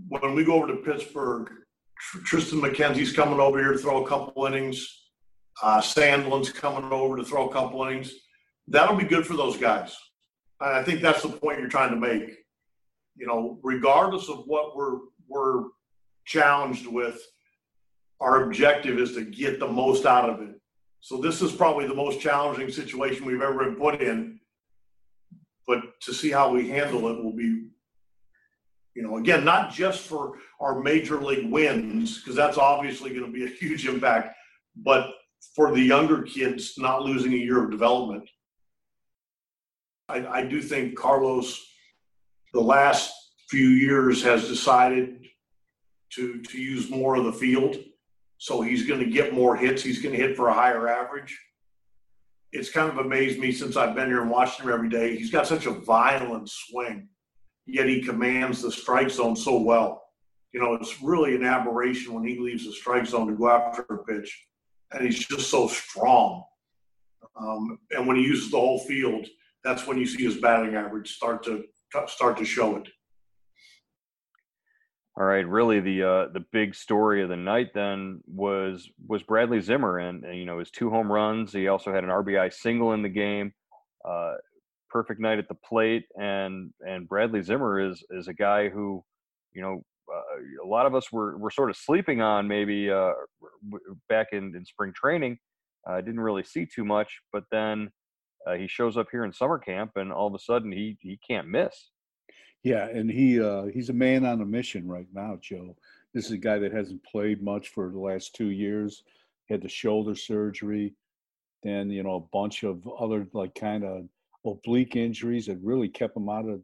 When 0.07 0.35
we 0.35 0.43
go 0.43 0.53
over 0.53 0.67
to 0.67 0.77
Pittsburgh, 0.77 1.49
Triston 2.17 2.61
McKenzie's 2.61 3.13
coming 3.13 3.39
over 3.39 3.59
here 3.59 3.73
to 3.73 3.77
throw 3.77 4.03
a 4.05 4.07
couple 4.07 4.45
innings. 4.45 4.87
Uh, 5.61 5.81
Sandlin's 5.81 6.51
coming 6.51 6.91
over 6.91 7.17
to 7.17 7.23
throw 7.23 7.49
a 7.49 7.53
couple 7.53 7.83
innings 7.83 8.13
that'll 8.67 8.95
be 8.95 9.05
good 9.05 9.25
for 9.25 9.35
those 9.35 9.57
guys. 9.57 9.95
I 10.59 10.83
think 10.83 11.01
that's 11.01 11.21
the 11.21 11.29
point 11.29 11.59
you're 11.59 11.69
trying 11.69 11.91
to 11.91 11.95
make. 11.95 12.37
You 13.15 13.27
know, 13.27 13.59
regardless 13.63 14.29
of 14.29 14.43
what 14.45 14.75
we're 14.75 14.99
we're 15.27 15.65
challenged 16.25 16.87
with, 16.87 17.19
our 18.19 18.43
objective 18.43 18.99
is 18.99 19.13
to 19.13 19.23
get 19.23 19.59
the 19.59 19.67
most 19.67 20.05
out 20.05 20.29
of 20.29 20.41
it. 20.41 20.55
So 21.01 21.17
this 21.17 21.41
is 21.41 21.51
probably 21.51 21.87
the 21.87 21.95
most 21.95 22.19
challenging 22.19 22.71
situation 22.71 23.25
we've 23.25 23.41
ever 23.41 23.65
been 23.65 23.75
put 23.75 24.01
in. 24.01 24.39
But 25.67 25.99
to 26.01 26.13
see 26.13 26.31
how 26.31 26.51
we 26.51 26.69
handle 26.69 27.09
it 27.09 27.23
will 27.23 27.35
be, 27.35 27.67
you 28.95 29.03
know, 29.03 29.17
again, 29.17 29.43
not 29.43 29.71
just 29.71 30.01
for 30.01 30.33
our 30.59 30.79
major 30.81 31.21
league 31.21 31.51
wins, 31.51 32.19
because 32.19 32.35
that's 32.35 32.57
obviously 32.57 33.11
going 33.11 33.25
to 33.25 33.31
be 33.31 33.45
a 33.45 33.49
huge 33.49 33.85
impact, 33.85 34.35
but 34.77 35.11
for 35.55 35.73
the 35.73 35.81
younger 35.81 36.23
kids 36.23 36.73
not 36.77 37.03
losing 37.03 37.33
a 37.33 37.37
year 37.37 37.63
of 37.63 37.69
development 37.69 38.27
I, 40.09 40.25
I 40.27 40.43
do 40.43 40.61
think 40.61 40.97
Carlos, 40.97 41.65
the 42.53 42.61
last 42.61 43.13
few 43.49 43.67
years, 43.67 44.23
has 44.23 44.47
decided 44.47 45.25
to 46.13 46.41
to 46.41 46.57
use 46.61 46.89
more 46.89 47.15
of 47.15 47.25
the 47.25 47.33
field. 47.33 47.75
So 48.37 48.61
he's 48.61 48.85
going 48.85 48.99
to 48.99 49.09
get 49.09 49.33
more 49.33 49.55
hits. 49.55 49.83
He's 49.83 50.01
going 50.01 50.15
to 50.15 50.21
hit 50.21 50.35
for 50.35 50.49
a 50.49 50.53
higher 50.53 50.87
average. 50.87 51.37
It's 52.51 52.71
kind 52.71 52.89
of 52.89 52.97
amazed 52.97 53.39
me 53.39 53.51
since 53.51 53.75
I've 53.75 53.95
been 53.95 54.07
here 54.07 54.21
and 54.21 54.31
watched 54.31 54.61
him 54.61 54.69
every 54.69 54.89
day. 54.89 55.15
He's 55.17 55.31
got 55.31 55.47
such 55.47 55.65
a 55.65 55.71
violent 55.71 56.49
swing, 56.49 57.09
yet 57.65 57.87
he 57.87 58.01
commands 58.01 58.61
the 58.61 58.71
strike 58.71 59.09
zone 59.09 59.35
so 59.35 59.59
well. 59.59 60.03
You 60.53 60.61
know, 60.61 60.73
it's 60.75 61.01
really 61.01 61.35
an 61.35 61.43
aberration 61.43 62.13
when 62.13 62.25
he 62.25 62.39
leaves 62.39 62.65
the 62.65 62.71
strike 62.71 63.05
zone 63.05 63.27
to 63.27 63.35
go 63.35 63.49
after 63.49 63.81
a 63.89 64.03
pitch, 64.03 64.47
and 64.91 65.05
he's 65.05 65.19
just 65.27 65.49
so 65.49 65.67
strong. 65.67 66.43
Um, 67.39 67.79
and 67.91 68.07
when 68.07 68.17
he 68.17 68.23
uses 68.23 68.49
the 68.49 68.57
whole 68.57 68.79
field, 68.79 69.27
that's 69.63 69.85
when 69.85 69.97
you 69.97 70.05
see 70.05 70.23
his 70.23 70.37
batting 70.37 70.75
average 70.75 71.15
start 71.15 71.43
to 71.43 71.65
start 72.07 72.37
to 72.37 72.45
show 72.45 72.77
it. 72.77 72.87
All 75.19 75.25
right, 75.25 75.47
really 75.47 75.79
the 75.79 76.03
uh, 76.03 76.27
the 76.31 76.45
big 76.51 76.75
story 76.75 77.23
of 77.23 77.29
the 77.29 77.35
night 77.35 77.73
then 77.73 78.21
was 78.27 78.87
was 79.07 79.23
Bradley 79.23 79.61
Zimmer 79.61 79.97
and, 79.97 80.23
and 80.23 80.37
you 80.37 80.45
know 80.45 80.59
his 80.59 80.69
two 80.69 80.91
home 80.91 81.11
runs. 81.11 81.51
He 81.51 81.67
also 81.69 81.91
had 81.91 82.03
an 82.03 82.11
RBI 82.11 82.53
single 82.53 82.93
in 82.93 83.01
the 83.01 83.09
game. 83.09 83.51
Uh, 84.07 84.35
perfect 84.91 85.19
night 85.19 85.39
at 85.39 85.47
the 85.47 85.55
plate, 85.55 86.05
and 86.15 86.71
and 86.81 87.09
Bradley 87.09 87.41
Zimmer 87.41 87.79
is 87.79 88.05
is 88.11 88.27
a 88.27 88.33
guy 88.33 88.69
who, 88.69 89.03
you 89.53 89.63
know, 89.63 89.81
uh, 90.13 90.63
a 90.63 90.67
lot 90.67 90.85
of 90.85 90.93
us 90.93 91.11
were 91.11 91.35
were 91.39 91.49
sort 91.49 91.71
of 91.71 91.77
sleeping 91.77 92.21
on 92.21 92.47
maybe 92.47 92.91
uh, 92.91 93.13
back 94.09 94.27
in 94.33 94.55
in 94.55 94.65
spring 94.65 94.93
training. 94.95 95.39
I 95.87 96.01
didn't 96.01 96.19
really 96.19 96.43
see 96.43 96.67
too 96.67 96.85
much, 96.85 97.21
but 97.33 97.45
then 97.49 97.89
uh, 98.45 98.53
he 98.53 98.67
shows 98.67 98.97
up 98.97 99.07
here 99.11 99.25
in 99.25 99.33
summer 99.33 99.57
camp, 99.57 99.93
and 99.95 100.11
all 100.13 100.27
of 100.27 100.35
a 100.35 100.39
sudden 100.39 100.71
he 100.71 100.95
he 101.01 101.19
can't 101.27 101.47
miss. 101.47 101.89
Yeah, 102.67 102.89
and 102.89 103.09
he 103.09 103.39
uh, 103.39 103.67
he's 103.67 103.87
a 103.87 103.93
man 103.93 104.25
on 104.25 104.41
a 104.41 104.45
mission 104.45 104.89
right 104.89 105.07
now, 105.13 105.39
Joe. 105.41 105.73
This 106.13 106.25
is 106.25 106.31
a 106.31 106.37
guy 106.37 106.59
that 106.59 106.73
hasn't 106.73 107.01
played 107.05 107.41
much 107.41 107.69
for 107.69 107.89
the 107.89 107.97
last 107.97 108.35
two 108.35 108.49
years. 108.49 109.03
Had 109.49 109.61
the 109.61 109.69
shoulder 109.69 110.15
surgery, 110.15 110.93
then 111.63 111.89
you 111.89 112.03
know 112.03 112.15
a 112.15 112.37
bunch 112.37 112.63
of 112.63 112.85
other 112.99 113.25
like 113.31 113.55
kind 113.55 113.85
of 113.85 114.09
oblique 114.45 114.97
injuries 114.97 115.45
that 115.45 115.59
really 115.63 115.87
kept 115.87 116.17
him 116.17 116.27
out 116.27 116.49
of 116.49 116.59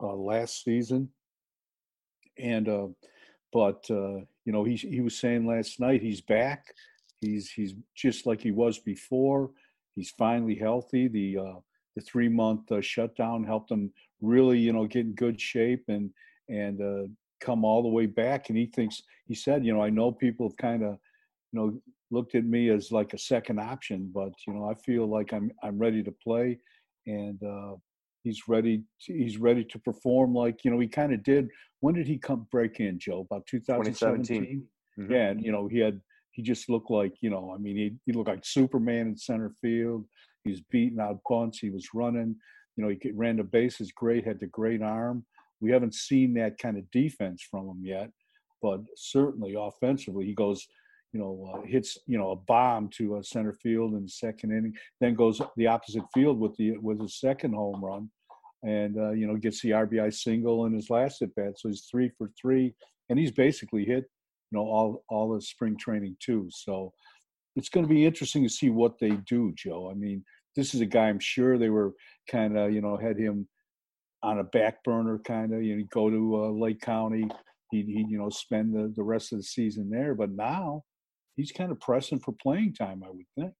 uh, 0.00 0.14
last 0.14 0.62
season. 0.62 1.08
And 2.38 2.68
uh, 2.68 2.86
but 3.52 3.90
uh, 3.90 4.18
you 4.44 4.52
know 4.52 4.62
he 4.62 4.76
he 4.76 5.00
was 5.00 5.18
saying 5.18 5.48
last 5.48 5.80
night 5.80 6.00
he's 6.00 6.20
back. 6.20 6.72
He's 7.20 7.50
he's 7.50 7.74
just 7.96 8.24
like 8.24 8.40
he 8.40 8.52
was 8.52 8.78
before. 8.78 9.50
He's 9.96 10.10
finally 10.10 10.54
healthy. 10.54 11.08
The 11.08 11.38
uh, 11.38 11.60
the 11.98 12.04
three 12.04 12.28
month 12.28 12.70
uh, 12.70 12.80
shutdown 12.80 13.42
helped 13.42 13.72
him 13.72 13.92
really, 14.20 14.58
you 14.58 14.72
know, 14.72 14.86
get 14.86 15.06
in 15.06 15.14
good 15.14 15.40
shape 15.40 15.84
and 15.88 16.10
and 16.48 16.80
uh, 16.80 17.08
come 17.40 17.64
all 17.64 17.82
the 17.82 17.88
way 17.88 18.06
back. 18.06 18.48
And 18.48 18.56
he 18.56 18.66
thinks 18.66 19.02
he 19.26 19.34
said, 19.34 19.64
you 19.64 19.74
know, 19.74 19.82
I 19.82 19.90
know 19.90 20.12
people 20.12 20.48
have 20.48 20.56
kind 20.56 20.84
of, 20.84 20.98
you 21.52 21.58
know, 21.58 21.80
looked 22.10 22.36
at 22.36 22.44
me 22.44 22.70
as 22.70 22.92
like 22.92 23.14
a 23.14 23.18
second 23.18 23.58
option, 23.58 24.10
but 24.14 24.32
you 24.46 24.54
know, 24.54 24.70
I 24.70 24.74
feel 24.74 25.06
like 25.06 25.32
I'm 25.32 25.50
I'm 25.62 25.76
ready 25.76 26.02
to 26.04 26.12
play, 26.12 26.58
and 27.06 27.42
uh, 27.42 27.74
he's 28.22 28.42
ready. 28.46 28.82
To, 29.02 29.12
he's 29.12 29.38
ready 29.38 29.64
to 29.64 29.78
perform 29.80 30.34
like 30.34 30.64
you 30.64 30.70
know 30.70 30.78
he 30.78 30.88
kind 30.88 31.12
of 31.12 31.24
did. 31.24 31.48
When 31.80 31.94
did 31.94 32.06
he 32.06 32.16
come 32.16 32.46
break 32.52 32.78
in, 32.78 32.98
Joe? 32.98 33.26
About 33.28 33.46
2017. 33.46 34.62
Mm-hmm. 34.98 35.12
Yeah, 35.12 35.30
and 35.30 35.44
you 35.44 35.50
know 35.50 35.66
he 35.66 35.78
had 35.78 36.00
he 36.30 36.42
just 36.42 36.68
looked 36.68 36.90
like 36.90 37.14
you 37.20 37.30
know 37.30 37.52
I 37.52 37.58
mean 37.58 37.76
he 37.76 37.94
he 38.06 38.12
looked 38.12 38.28
like 38.28 38.44
Superman 38.44 39.08
in 39.08 39.16
center 39.16 39.52
field. 39.60 40.06
He 40.44 40.50
was 40.50 40.60
beating 40.70 41.00
out 41.00 41.20
bunts. 41.28 41.58
He 41.58 41.70
was 41.70 41.88
running. 41.94 42.36
You 42.76 42.84
know, 42.84 42.88
he 42.90 43.10
ran 43.12 43.36
the 43.36 43.44
bases 43.44 43.92
great, 43.92 44.24
had 44.24 44.38
the 44.38 44.46
great 44.46 44.82
arm. 44.82 45.24
We 45.60 45.70
haven't 45.70 45.94
seen 45.94 46.34
that 46.34 46.58
kind 46.58 46.78
of 46.78 46.90
defense 46.90 47.42
from 47.42 47.68
him 47.68 47.80
yet, 47.82 48.10
but 48.62 48.80
certainly 48.96 49.56
offensively, 49.58 50.24
he 50.24 50.34
goes, 50.34 50.66
you 51.12 51.20
know, 51.20 51.52
uh, 51.52 51.66
hits 51.66 51.98
you 52.06 52.18
know 52.18 52.30
a 52.30 52.36
bomb 52.36 52.88
to 52.90 53.16
a 53.16 53.24
center 53.24 53.52
field 53.52 53.94
in 53.94 54.02
the 54.02 54.08
second 54.08 54.52
inning, 54.52 54.74
then 55.00 55.14
goes 55.14 55.40
the 55.56 55.66
opposite 55.66 56.04
field 56.12 56.38
with 56.38 56.54
the 56.56 56.76
with 56.78 57.00
his 57.00 57.18
second 57.18 57.54
home 57.54 57.82
run, 57.84 58.10
and 58.62 58.98
uh, 58.98 59.10
you 59.10 59.26
know 59.26 59.36
gets 59.36 59.62
the 59.62 59.70
RBI 59.70 60.12
single 60.12 60.66
in 60.66 60.72
his 60.72 60.90
last 60.90 61.22
at 61.22 61.34
bat. 61.34 61.58
So 61.58 61.68
he's 61.68 61.86
three 61.90 62.10
for 62.16 62.30
three, 62.40 62.74
and 63.08 63.18
he's 63.18 63.32
basically 63.32 63.84
hit 63.84 64.04
you 64.50 64.58
know 64.58 64.64
all 64.64 65.04
all 65.08 65.34
his 65.34 65.48
spring 65.48 65.76
training 65.76 66.16
too. 66.20 66.48
So 66.50 66.92
it's 67.58 67.68
going 67.68 67.86
to 67.86 67.92
be 67.92 68.04
interesting 68.04 68.42
to 68.42 68.48
see 68.48 68.70
what 68.70 68.98
they 68.98 69.10
do, 69.26 69.52
Joe. 69.56 69.90
I 69.90 69.94
mean, 69.94 70.24
this 70.56 70.74
is 70.74 70.80
a 70.80 70.86
guy 70.86 71.08
I'm 71.08 71.20
sure 71.20 71.58
they 71.58 71.70
were 71.70 71.94
kind 72.30 72.56
of, 72.56 72.72
you 72.72 72.80
know, 72.80 72.96
had 72.96 73.18
him 73.18 73.48
on 74.22 74.40
a 74.40 74.44
back 74.44 74.82
burner 74.84 75.18
kind 75.24 75.54
of, 75.54 75.62
you 75.62 75.76
know, 75.76 75.84
go 75.90 76.10
to 76.10 76.44
uh, 76.44 76.50
Lake 76.50 76.80
County, 76.80 77.28
he'd, 77.70 77.86
he'd, 77.86 78.10
you 78.10 78.18
know, 78.18 78.30
spend 78.30 78.74
the, 78.74 78.92
the 78.96 79.02
rest 79.02 79.32
of 79.32 79.38
the 79.38 79.44
season 79.44 79.88
there. 79.90 80.14
But 80.14 80.30
now 80.32 80.82
he's 81.36 81.52
kind 81.52 81.70
of 81.70 81.80
pressing 81.80 82.18
for 82.18 82.34
playing 82.42 82.74
time, 82.74 83.02
I 83.04 83.10
would 83.10 83.26
think. 83.38 83.54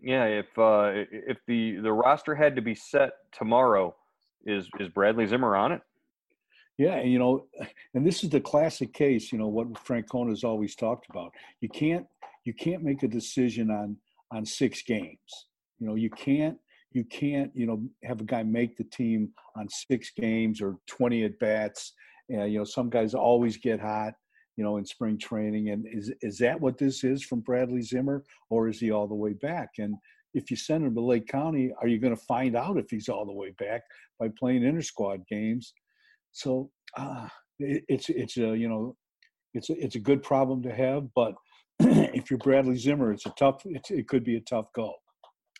Yeah, 0.00 0.24
if 0.26 0.46
uh, 0.58 0.90
if 1.10 1.38
the 1.46 1.76
the 1.76 1.92
roster 1.92 2.34
had 2.34 2.56
to 2.56 2.62
be 2.62 2.74
set 2.74 3.12
tomorrow, 3.32 3.94
is 4.44 4.68
is 4.78 4.88
Bradley 4.88 5.26
Zimmer 5.26 5.56
on 5.56 5.72
it? 5.72 5.80
Yeah, 6.76 7.00
you 7.02 7.18
know, 7.18 7.46
and 7.94 8.06
this 8.06 8.24
is 8.24 8.30
the 8.30 8.40
classic 8.40 8.92
case. 8.92 9.32
You 9.32 9.38
know 9.38 9.48
what 9.48 9.72
Francona 9.74 10.30
has 10.30 10.44
always 10.44 10.74
talked 10.74 11.06
about. 11.08 11.32
You 11.60 11.68
can't 11.68 12.06
you 12.44 12.54
can't 12.54 12.82
make 12.82 13.02
a 13.02 13.08
decision 13.08 13.70
on 13.70 13.96
on 14.30 14.44
six 14.44 14.82
games. 14.82 15.46
You 15.78 15.86
know, 15.86 15.94
you 15.94 16.10
can't 16.10 16.58
you 16.92 17.04
can't 17.04 17.50
you 17.54 17.66
know 17.66 17.82
have 18.04 18.20
a 18.20 18.24
guy 18.24 18.42
make 18.42 18.76
the 18.76 18.84
team 18.84 19.30
on 19.56 19.68
six 19.68 20.12
games 20.16 20.60
or 20.60 20.76
20 20.88 21.24
at 21.24 21.38
bats. 21.38 21.92
And 22.28 22.52
you 22.52 22.58
know, 22.58 22.64
some 22.64 22.90
guys 22.90 23.14
always 23.14 23.56
get 23.56 23.80
hot. 23.80 24.14
You 24.56 24.62
know, 24.62 24.76
in 24.76 24.86
spring 24.86 25.18
training, 25.18 25.70
and 25.70 25.84
is 25.90 26.12
is 26.22 26.38
that 26.38 26.60
what 26.60 26.78
this 26.78 27.02
is 27.02 27.24
from 27.24 27.40
Bradley 27.40 27.82
Zimmer, 27.82 28.22
or 28.50 28.68
is 28.68 28.78
he 28.78 28.92
all 28.92 29.08
the 29.08 29.14
way 29.14 29.32
back? 29.32 29.70
And 29.78 29.96
if 30.32 30.48
you 30.48 30.56
send 30.56 30.84
him 30.84 30.94
to 30.94 31.00
Lake 31.00 31.26
County, 31.26 31.72
are 31.80 31.88
you 31.88 31.98
going 31.98 32.14
to 32.14 32.22
find 32.22 32.54
out 32.54 32.78
if 32.78 32.88
he's 32.88 33.08
all 33.08 33.26
the 33.26 33.32
way 33.32 33.50
back 33.58 33.82
by 34.20 34.28
playing 34.38 34.62
inter 34.62 34.80
squad 34.80 35.26
games? 35.28 35.74
So 36.30 36.70
uh, 36.96 37.28
it, 37.58 37.84
it's 37.88 38.08
it's 38.10 38.36
a 38.36 38.56
you 38.56 38.68
know 38.68 38.96
it's 39.54 39.70
a, 39.70 39.84
it's 39.84 39.96
a 39.96 40.00
good 40.00 40.22
problem 40.22 40.62
to 40.62 40.72
have, 40.72 41.08
but 41.14 41.34
if 41.80 42.30
you're 42.30 42.38
Bradley 42.38 42.76
Zimmer, 42.76 43.12
it's 43.12 43.26
a 43.26 43.32
tough. 43.38 43.62
It's, 43.64 43.90
it 43.90 44.08
could 44.08 44.24
be 44.24 44.36
a 44.36 44.40
tough 44.40 44.66
goal. 44.74 44.96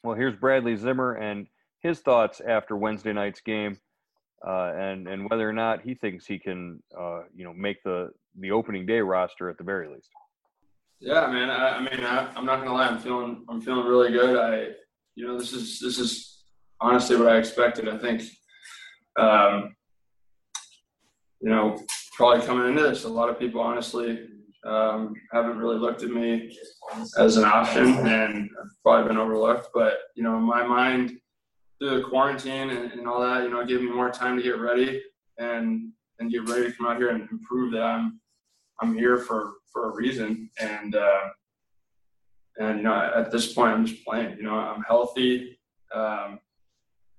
Well, 0.03 0.17
here's 0.17 0.37
Bradley 0.37 0.77
Zimmer 0.77 1.15
and 1.15 1.47
his 1.81 2.01
thoughts 2.01 2.41
after 2.47 2.77
Wednesday 2.77 3.13
night's 3.13 3.41
game, 3.41 3.79
uh, 4.47 4.73
and 4.77 5.09
and 5.09 5.29
whether 5.29 5.49
or 5.49 5.53
not 5.53 5.83
he 5.83 5.95
thinks 5.95 6.27
he 6.27 6.39
can, 6.39 6.83
uh, 6.99 7.23
you 7.35 7.45
know, 7.45 7.53
make 7.53 7.83
the 7.83 8.11
the 8.39 8.51
opening 8.51 8.87
day 8.87 9.01
roster 9.01 9.49
at 9.49 9.59
the 9.59 9.65
very 9.65 9.89
least. 9.89 10.11
Yeah, 11.01 11.27
man. 11.27 11.51
I, 11.51 11.77
I 11.77 11.81
mean, 11.81 12.05
I, 12.05 12.33
am 12.37 12.47
not 12.47 12.59
gonna 12.61 12.73
lie. 12.73 12.87
I'm 12.87 12.99
feeling 12.99 13.45
I'm 13.49 13.61
feeling 13.61 13.87
really 13.87 14.13
good. 14.13 14.37
I, 14.39 14.73
you 15.17 15.27
know, 15.27 15.39
this 15.39 15.53
is 15.53 15.81
this 15.81 15.99
is 15.99 16.45
honestly 16.81 17.17
what 17.17 17.29
I 17.29 17.39
expected. 17.39 17.89
I 17.89 17.99
think, 17.99 18.23
um, 19.19 19.75
you 21.41 21.51
know, 21.51 21.79
probably 22.17 22.47
coming 22.47 22.69
into 22.69 22.83
this, 22.83 23.05
a 23.05 23.09
lot 23.09 23.29
of 23.29 23.39
people 23.39 23.61
honestly 23.61 24.29
um, 24.65 25.15
haven't 25.33 25.59
really 25.59 25.79
looked 25.79 26.03
at 26.03 26.11
me 26.11 26.57
as 27.19 27.37
an 27.37 27.45
option 27.45 27.87
and 28.07 28.51
probably 28.83 29.09
been 29.09 29.19
overlooked. 29.19 29.69
But, 29.75 29.99
you 30.15 30.23
know, 30.23 30.37
in 30.37 30.43
my 30.43 30.67
mind, 30.67 31.19
through 31.79 32.01
the 32.01 32.09
quarantine 32.09 32.71
and, 32.71 32.93
and 32.93 33.07
all 33.07 33.21
that, 33.21 33.43
you 33.43 33.51
know, 33.51 33.61
it 33.61 33.69
gave 33.69 33.81
me 33.81 33.91
more 33.91 34.11
time 34.11 34.37
to 34.37 34.43
get 34.43 34.59
ready 34.59 35.03
and 35.39 35.91
and 36.21 36.31
get 36.31 36.49
ready 36.49 36.67
to 36.67 36.73
come 36.73 36.87
out 36.87 36.97
here 36.97 37.11
and, 37.11 37.29
prove 37.43 37.73
that 37.73 37.83
I'm 37.83 38.21
I'm 38.81 38.95
here 38.95 39.19
for 39.19 39.55
for 39.73 39.91
a 39.91 39.95
reason. 39.95 40.51
And 40.61 40.95
uh, 40.95 41.21
and 42.59 42.79
you 42.79 42.85
know, 42.85 43.13
at 43.15 43.31
this 43.31 43.53
point, 43.53 43.73
I'm 43.73 43.87
just 43.87 44.05
playing. 44.05 44.37
You 44.37 44.45
know, 44.45 44.55
I'm 44.55 44.83
healthy, 44.83 45.59
um, 45.95 46.39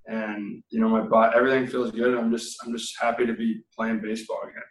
and 0.07 0.63
you 0.69 0.79
know, 0.79 0.87
my 0.87 1.01
body, 1.01 1.35
everything 1.35 1.67
feels 1.67 1.91
good. 1.91 2.17
I'm 2.17 2.31
just 2.31 2.57
I'm 2.65 2.71
just 2.71 2.95
happy 2.99 3.25
to 3.25 3.33
be 3.33 3.61
playing 3.75 4.01
baseball 4.01 4.41
again. 4.43 4.63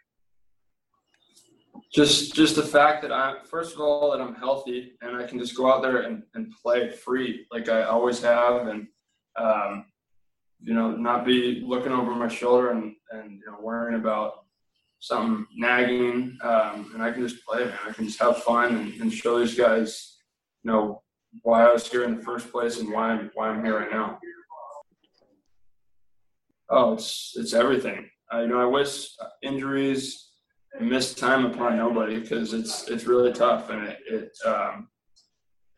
Just 1.95 2.35
just 2.35 2.57
the 2.57 2.61
fact 2.61 3.01
that 3.03 3.13
i'm 3.13 3.37
first 3.45 3.73
of 3.73 3.79
all 3.79 4.11
that 4.11 4.19
I'm 4.19 4.35
healthy 4.35 4.97
and 5.01 5.15
I 5.15 5.23
can 5.25 5.39
just 5.39 5.55
go 5.55 5.71
out 5.71 5.81
there 5.81 6.01
and, 6.01 6.23
and 6.33 6.53
play 6.61 6.89
free 6.89 7.47
like 7.53 7.69
I 7.69 7.83
always 7.83 8.21
have 8.21 8.67
and 8.67 8.87
um, 9.37 9.85
you 10.61 10.73
know 10.73 10.91
not 10.91 11.25
be 11.25 11.63
looking 11.65 11.93
over 11.93 12.13
my 12.13 12.27
shoulder 12.27 12.71
and, 12.71 12.95
and 13.11 13.39
you 13.39 13.45
know 13.49 13.59
worrying 13.61 13.97
about 13.97 14.43
something 14.99 15.47
nagging 15.55 16.37
um, 16.43 16.91
and 16.93 17.01
I 17.01 17.11
can 17.11 17.25
just 17.25 17.45
play 17.45 17.63
man 17.63 17.79
I 17.87 17.93
can 17.93 18.05
just 18.05 18.19
have 18.19 18.43
fun 18.43 18.75
and, 18.75 19.01
and 19.01 19.13
show 19.13 19.39
these 19.39 19.55
guys 19.55 20.17
you 20.63 20.71
know 20.71 21.01
why 21.43 21.65
I 21.65 21.71
was 21.71 21.89
here 21.89 22.03
in 22.03 22.17
the 22.17 22.23
first 22.23 22.51
place 22.51 22.79
and 22.79 22.91
why 22.91 23.11
I'm 23.11 23.31
why 23.33 23.49
I'm 23.49 23.63
here 23.63 23.79
right 23.79 23.91
now. 23.91 24.19
Oh, 26.69 26.93
it's 26.93 27.33
it's 27.35 27.53
everything. 27.53 28.09
I, 28.31 28.41
you 28.41 28.47
know, 28.47 28.59
I 28.59 28.65
wish 28.65 29.15
injuries 29.43 30.24
miss 30.79 31.13
time 31.13 31.45
upon 31.45 31.77
nobody 31.77 32.19
because 32.19 32.53
it's 32.53 32.87
it's 32.89 33.05
really 33.05 33.31
tough 33.31 33.69
and 33.69 33.87
it 33.87 33.99
it 34.07 34.37
um, 34.45 34.89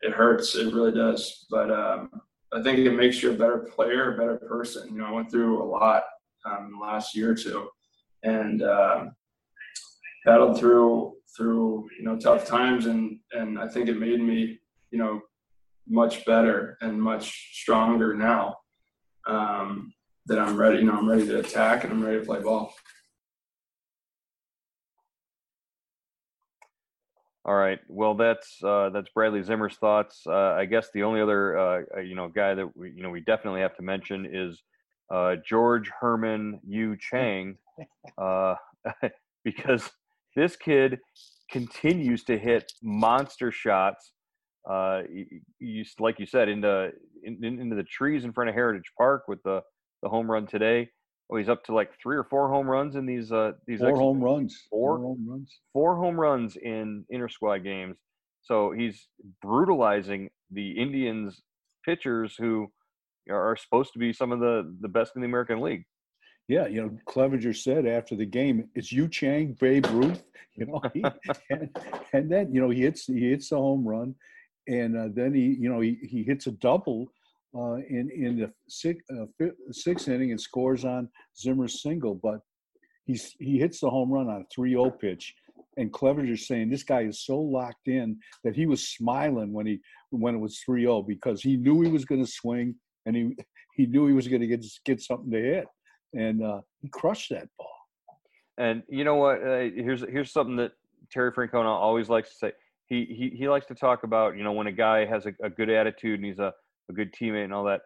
it 0.00 0.12
hurts. 0.12 0.54
It 0.54 0.72
really 0.72 0.92
does. 0.92 1.46
But 1.50 1.70
um, 1.70 2.10
I 2.52 2.62
think 2.62 2.78
it 2.78 2.92
makes 2.92 3.22
you 3.22 3.32
a 3.32 3.36
better 3.36 3.68
player, 3.74 4.14
a 4.14 4.18
better 4.18 4.36
person. 4.36 4.88
You 4.92 4.98
know, 4.98 5.06
I 5.06 5.12
went 5.12 5.30
through 5.30 5.62
a 5.62 5.64
lot 5.64 6.04
um, 6.44 6.72
the 6.72 6.84
last 6.84 7.14
year 7.16 7.32
or 7.32 7.34
two, 7.34 7.68
and 8.22 8.62
um, 8.62 9.12
battled 10.24 10.58
through 10.58 11.14
through 11.36 11.88
you 11.98 12.04
know 12.04 12.18
tough 12.18 12.46
times, 12.46 12.86
and 12.86 13.18
and 13.32 13.58
I 13.58 13.68
think 13.68 13.88
it 13.88 13.98
made 13.98 14.20
me 14.20 14.58
you 14.90 14.98
know 14.98 15.20
much 15.86 16.24
better 16.24 16.76
and 16.80 17.00
much 17.00 17.50
stronger 17.54 18.14
now. 18.14 18.56
Um, 19.26 19.92
that 20.26 20.38
I'm 20.38 20.56
ready. 20.56 20.78
You 20.78 20.84
know, 20.84 20.92
I'm 20.92 21.08
ready 21.08 21.26
to 21.26 21.38
attack 21.38 21.84
and 21.84 21.92
I'm 21.92 22.04
ready 22.04 22.20
to 22.20 22.24
play 22.24 22.40
ball. 22.40 22.74
All 27.48 27.54
right. 27.54 27.78
Well, 27.88 28.14
that's 28.14 28.62
uh, 28.62 28.90
that's 28.92 29.08
Bradley 29.08 29.42
Zimmer's 29.42 29.76
thoughts. 29.76 30.20
Uh, 30.26 30.52
I 30.52 30.66
guess 30.66 30.90
the 30.92 31.02
only 31.02 31.22
other 31.22 31.58
uh, 31.58 31.82
uh 31.96 32.00
you 32.00 32.14
know 32.14 32.28
guy 32.28 32.52
that 32.52 32.76
we 32.76 32.90
you 32.90 33.02
know 33.02 33.08
we 33.08 33.20
definitely 33.20 33.62
have 33.62 33.74
to 33.76 33.82
mention 33.82 34.28
is 34.30 34.62
uh, 35.10 35.36
George 35.48 35.90
Herman 35.98 36.60
Yu 36.68 36.94
Chang, 37.00 37.56
uh, 38.18 38.56
because 39.44 39.90
this 40.36 40.56
kid 40.56 40.98
continues 41.50 42.22
to 42.24 42.36
hit 42.36 42.70
monster 42.82 43.50
shots. 43.50 44.12
You, 44.68 45.40
you, 45.58 45.84
like 46.00 46.20
you 46.20 46.26
said 46.26 46.50
into 46.50 46.90
in, 47.24 47.42
into 47.42 47.76
the 47.76 47.82
trees 47.82 48.24
in 48.26 48.32
front 48.34 48.50
of 48.50 48.56
Heritage 48.56 48.92
Park 48.98 49.22
with 49.26 49.42
the 49.42 49.62
the 50.02 50.10
home 50.10 50.30
run 50.30 50.46
today. 50.46 50.90
Oh, 51.30 51.36
he's 51.36 51.48
up 51.48 51.64
to 51.64 51.74
like 51.74 51.90
three 52.02 52.16
or 52.16 52.24
four 52.24 52.48
home 52.48 52.68
runs 52.68 52.96
in 52.96 53.04
these 53.04 53.30
uh 53.32 53.52
these 53.66 53.80
four 53.80 53.96
home 53.96 54.22
runs. 54.22 54.66
Four, 54.70 54.96
four 54.96 55.06
home 55.06 55.26
runs. 55.28 55.58
Four 55.72 55.96
home 55.96 56.18
runs 56.18 56.56
in 56.56 57.04
inter 57.10 57.28
squad 57.28 57.58
games. 57.58 57.96
So 58.42 58.72
he's 58.72 59.08
brutalizing 59.42 60.30
the 60.50 60.70
Indians 60.70 61.42
pitchers 61.84 62.34
who 62.38 62.72
are 63.30 63.56
supposed 63.56 63.92
to 63.92 63.98
be 63.98 64.12
some 64.12 64.32
of 64.32 64.40
the 64.40 64.74
the 64.80 64.88
best 64.88 65.12
in 65.16 65.22
the 65.22 65.26
American 65.26 65.60
League. 65.60 65.84
Yeah, 66.48 66.66
you 66.66 66.80
know, 66.80 66.98
Clevinger 67.06 67.54
said 67.54 67.86
after 67.86 68.16
the 68.16 68.24
game, 68.24 68.70
"It's 68.74 68.90
Yu 68.90 69.08
Chang, 69.08 69.56
Babe 69.60 69.86
Ruth." 69.90 70.22
You 70.58 70.66
know, 70.66 70.82
he, 70.92 71.04
and, 71.50 71.70
and 72.12 72.28
then 72.28 72.52
you 72.52 72.60
know 72.60 72.68
he 72.68 72.80
hits 72.80 73.06
he 73.06 73.30
hits 73.30 73.52
a 73.52 73.56
home 73.56 73.86
run, 73.86 74.16
and 74.66 74.96
uh, 74.96 75.06
then 75.14 75.32
he 75.32 75.56
you 75.56 75.68
know 75.68 75.78
he 75.78 76.00
he 76.02 76.24
hits 76.24 76.48
a 76.48 76.50
double 76.50 77.12
uh, 77.56 77.76
in 77.76 78.10
in 78.10 78.38
the 78.38 78.52
sixth, 78.68 79.04
uh, 79.10 79.46
sixth 79.70 80.08
inning 80.08 80.30
and 80.30 80.40
scores 80.40 80.84
on 80.84 81.08
Zimmer's 81.36 81.82
single, 81.82 82.14
but 82.14 82.40
he's 83.04 83.34
he 83.38 83.58
hits 83.58 83.80
the 83.80 83.90
home 83.90 84.10
run 84.10 84.28
on 84.28 84.42
a 84.42 84.60
3-0 84.60 84.98
pitch. 85.00 85.34
And 85.76 85.92
Clevinger's 85.92 86.48
saying 86.48 86.70
this 86.70 86.82
guy 86.82 87.02
is 87.02 87.24
so 87.24 87.38
locked 87.38 87.86
in 87.86 88.18
that 88.42 88.56
he 88.56 88.66
was 88.66 88.88
smiling 88.88 89.52
when 89.52 89.66
he 89.66 89.80
when 90.10 90.34
it 90.34 90.38
was 90.38 90.60
3-0 90.68 91.06
because 91.06 91.40
he 91.40 91.56
knew 91.56 91.80
he 91.82 91.90
was 91.90 92.04
going 92.04 92.24
to 92.24 92.30
swing 92.30 92.74
and 93.06 93.16
he 93.16 93.36
he 93.74 93.86
knew 93.86 94.06
he 94.06 94.12
was 94.12 94.28
going 94.28 94.40
to 94.40 94.46
get 94.46 94.64
get 94.84 95.00
something 95.00 95.30
to 95.30 95.40
hit, 95.40 95.66
and 96.12 96.42
uh, 96.42 96.60
he 96.80 96.88
crushed 96.88 97.30
that 97.30 97.48
ball. 97.58 97.68
And 98.58 98.82
you 98.88 99.04
know 99.04 99.14
what? 99.14 99.40
Uh, 99.40 99.70
here's 99.74 100.02
here's 100.02 100.32
something 100.32 100.56
that 100.56 100.72
Terry 101.10 101.32
Francona 101.32 101.66
always 101.66 102.08
likes 102.08 102.30
to 102.30 102.38
say. 102.38 102.52
He 102.86 103.04
he 103.04 103.36
he 103.36 103.48
likes 103.48 103.66
to 103.66 103.74
talk 103.74 104.02
about 104.02 104.36
you 104.36 104.42
know 104.42 104.52
when 104.52 104.66
a 104.66 104.72
guy 104.72 105.06
has 105.06 105.26
a, 105.26 105.32
a 105.42 105.48
good 105.48 105.70
attitude 105.70 106.18
and 106.18 106.26
he's 106.26 106.40
a 106.40 106.52
a 106.88 106.92
good 106.92 107.12
teammate 107.12 107.44
and 107.44 107.54
all 107.54 107.64
that. 107.64 107.80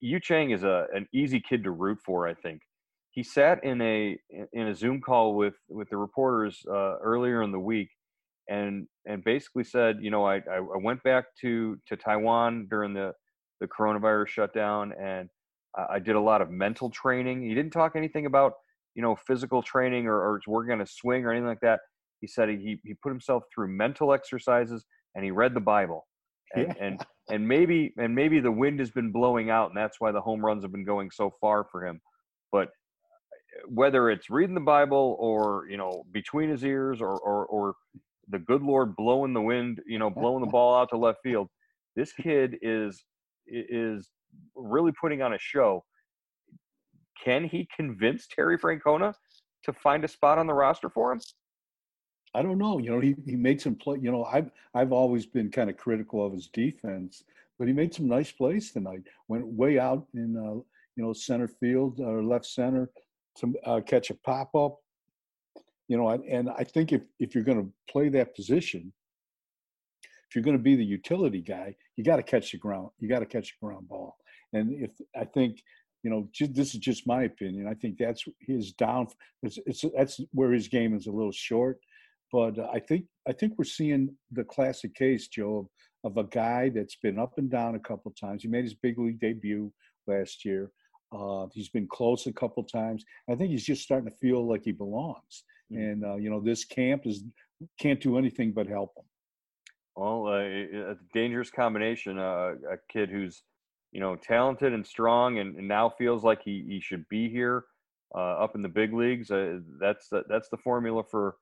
Yu 0.00 0.20
Chang 0.20 0.50
is 0.50 0.62
a 0.62 0.86
an 0.94 1.06
easy 1.12 1.40
kid 1.40 1.64
to 1.64 1.70
root 1.70 1.98
for. 2.04 2.28
I 2.28 2.34
think 2.34 2.62
he 3.10 3.22
sat 3.22 3.62
in 3.64 3.80
a 3.80 4.16
in 4.52 4.68
a 4.68 4.74
Zoom 4.74 5.00
call 5.00 5.34
with 5.34 5.54
with 5.68 5.88
the 5.90 5.96
reporters 5.96 6.64
uh, 6.68 6.98
earlier 6.98 7.42
in 7.42 7.50
the 7.52 7.58
week, 7.58 7.90
and 8.48 8.86
and 9.06 9.24
basically 9.24 9.64
said, 9.64 9.98
you 10.00 10.10
know, 10.10 10.24
I 10.24 10.36
I 10.36 10.60
went 10.80 11.02
back 11.02 11.24
to 11.40 11.76
to 11.88 11.96
Taiwan 11.96 12.68
during 12.70 12.94
the 12.94 13.12
the 13.60 13.66
coronavirus 13.66 14.28
shutdown, 14.28 14.92
and 14.98 15.28
I 15.76 15.98
did 15.98 16.16
a 16.16 16.20
lot 16.20 16.40
of 16.40 16.50
mental 16.50 16.90
training. 16.90 17.42
He 17.42 17.54
didn't 17.54 17.72
talk 17.72 17.92
anything 17.96 18.26
about 18.26 18.54
you 18.94 19.02
know 19.02 19.16
physical 19.16 19.62
training 19.62 20.06
or, 20.06 20.16
or 20.16 20.40
working 20.46 20.72
on 20.72 20.80
a 20.80 20.86
swing 20.86 21.24
or 21.24 21.32
anything 21.32 21.48
like 21.48 21.60
that. 21.60 21.80
He 22.20 22.26
said 22.26 22.48
he 22.48 22.80
he 22.84 22.94
put 22.94 23.10
himself 23.10 23.44
through 23.52 23.68
mental 23.68 24.12
exercises 24.12 24.84
and 25.14 25.24
he 25.24 25.30
read 25.30 25.54
the 25.54 25.60
Bible 25.60 26.06
and, 26.54 26.66
yeah. 26.66 26.84
and 26.84 27.06
and 27.28 27.46
maybe 27.46 27.92
and 27.98 28.14
maybe 28.14 28.40
the 28.40 28.50
wind 28.50 28.80
has 28.80 28.90
been 28.90 29.12
blowing 29.12 29.50
out 29.50 29.68
and 29.68 29.76
that's 29.76 30.00
why 30.00 30.12
the 30.12 30.20
home 30.20 30.44
runs 30.44 30.64
have 30.64 30.72
been 30.72 30.84
going 30.84 31.10
so 31.10 31.32
far 31.40 31.64
for 31.70 31.86
him. 31.86 32.00
But 32.52 32.68
uh, 32.68 33.66
whether 33.68 34.10
it's 34.10 34.30
reading 34.30 34.54
the 34.54 34.60
bible 34.60 35.16
or 35.18 35.66
you 35.68 35.76
know 35.76 36.04
between 36.12 36.48
his 36.50 36.64
ears 36.64 37.00
or 37.00 37.18
or, 37.18 37.46
or 37.46 37.74
the 38.28 38.38
good 38.38 38.62
lord 38.62 38.94
blowing 38.94 39.32
the 39.32 39.40
wind 39.40 39.80
you 39.86 39.98
know 39.98 40.10
blowing 40.10 40.40
the 40.40 40.50
ball 40.50 40.74
out 40.74 40.88
to 40.90 40.96
left 40.96 41.18
field 41.22 41.48
this 41.96 42.12
kid 42.12 42.56
is 42.62 43.04
is 43.46 44.10
really 44.54 44.92
putting 45.00 45.22
on 45.22 45.34
a 45.34 45.38
show. 45.38 45.84
Can 47.22 47.44
he 47.44 47.68
convince 47.74 48.26
terry 48.26 48.58
francona 48.58 49.14
to 49.64 49.72
find 49.72 50.04
a 50.04 50.08
spot 50.08 50.38
on 50.38 50.46
the 50.46 50.54
roster 50.54 50.88
for 50.88 51.12
him 51.12 51.20
I 52.34 52.42
don't 52.42 52.58
know. 52.58 52.78
You 52.78 52.90
know, 52.90 53.00
he, 53.00 53.16
he 53.26 53.36
made 53.36 53.60
some 53.60 53.74
play. 53.74 53.98
You 54.00 54.12
know, 54.12 54.24
I've 54.24 54.50
I've 54.74 54.92
always 54.92 55.26
been 55.26 55.50
kind 55.50 55.68
of 55.68 55.76
critical 55.76 56.24
of 56.24 56.32
his 56.32 56.46
defense, 56.48 57.24
but 57.58 57.66
he 57.66 57.74
made 57.74 57.92
some 57.92 58.06
nice 58.06 58.30
plays 58.30 58.70
tonight. 58.70 59.02
Went 59.28 59.46
way 59.46 59.78
out 59.78 60.06
in 60.14 60.36
uh, 60.36 60.60
you 60.96 61.04
know 61.04 61.12
center 61.12 61.48
field 61.48 62.00
or 62.00 62.22
left 62.22 62.46
center 62.46 62.90
to 63.38 63.54
uh, 63.64 63.80
catch 63.80 64.10
a 64.10 64.14
pop 64.14 64.54
up. 64.54 64.78
You 65.88 65.96
know, 65.96 66.08
and 66.10 66.50
I 66.50 66.62
think 66.62 66.92
if 66.92 67.02
if 67.18 67.34
you're 67.34 67.44
going 67.44 67.64
to 67.64 67.72
play 67.92 68.08
that 68.10 68.36
position, 68.36 68.92
if 70.28 70.36
you're 70.36 70.44
going 70.44 70.56
to 70.56 70.62
be 70.62 70.76
the 70.76 70.84
utility 70.84 71.40
guy, 71.40 71.74
you 71.96 72.04
got 72.04 72.16
to 72.16 72.22
catch 72.22 72.52
the 72.52 72.58
ground. 72.58 72.90
You 73.00 73.08
got 73.08 73.20
to 73.20 73.26
catch 73.26 73.56
the 73.60 73.66
ground 73.66 73.88
ball. 73.88 74.16
And 74.52 74.72
if 74.72 74.90
I 75.18 75.24
think 75.24 75.62
you 76.02 76.10
know, 76.10 76.28
this 76.38 76.74
is 76.74 76.80
just 76.80 77.06
my 77.06 77.24
opinion. 77.24 77.66
I 77.68 77.74
think 77.74 77.98
that's 77.98 78.24
his 78.40 78.72
down. 78.72 79.08
It's, 79.42 79.58
it's 79.66 79.84
that's 79.94 80.20
where 80.32 80.52
his 80.52 80.68
game 80.68 80.96
is 80.96 81.06
a 81.06 81.12
little 81.12 81.32
short. 81.32 81.78
But 82.32 82.58
I 82.58 82.78
think 82.78 83.06
I 83.28 83.32
think 83.32 83.54
we're 83.56 83.64
seeing 83.64 84.14
the 84.30 84.44
classic 84.44 84.94
case, 84.94 85.28
Joe, 85.28 85.68
of, 86.04 86.12
of 86.12 86.24
a 86.24 86.28
guy 86.28 86.68
that's 86.68 86.96
been 86.96 87.18
up 87.18 87.34
and 87.38 87.50
down 87.50 87.74
a 87.74 87.80
couple 87.80 88.12
times. 88.12 88.42
He 88.42 88.48
made 88.48 88.64
his 88.64 88.74
big 88.74 88.98
league 88.98 89.20
debut 89.20 89.72
last 90.06 90.44
year. 90.44 90.70
Uh, 91.12 91.46
he's 91.52 91.68
been 91.68 91.88
close 91.88 92.26
a 92.26 92.32
couple 92.32 92.62
times. 92.62 93.04
I 93.28 93.34
think 93.34 93.50
he's 93.50 93.64
just 93.64 93.82
starting 93.82 94.08
to 94.08 94.16
feel 94.16 94.48
like 94.48 94.62
he 94.64 94.72
belongs. 94.72 95.44
Mm-hmm. 95.72 95.82
And 95.82 96.04
uh, 96.04 96.16
you 96.16 96.30
know, 96.30 96.40
this 96.40 96.64
camp 96.64 97.06
is 97.06 97.24
can't 97.78 98.00
do 98.00 98.16
anything 98.16 98.52
but 98.52 98.66
help 98.66 98.92
him. 98.96 99.04
Well, 99.96 100.28
uh, 100.28 100.92
a 100.92 100.96
dangerous 101.12 101.50
combination. 101.50 102.18
Uh, 102.18 102.54
a 102.70 102.76
kid 102.90 103.10
who's 103.10 103.42
you 103.92 104.00
know 104.00 104.16
talented 104.16 104.72
and 104.72 104.86
strong, 104.86 105.38
and, 105.38 105.56
and 105.56 105.66
now 105.66 105.90
feels 105.90 106.22
like 106.22 106.42
he, 106.42 106.64
he 106.66 106.80
should 106.80 107.08
be 107.08 107.28
here 107.28 107.64
uh, 108.14 108.42
up 108.42 108.54
in 108.54 108.62
the 108.62 108.68
big 108.68 108.92
leagues. 108.92 109.30
Uh, 109.30 109.58
that's 109.80 110.08
the, 110.08 110.22
that's 110.28 110.48
the 110.48 110.56
formula 110.58 111.02
for 111.10 111.36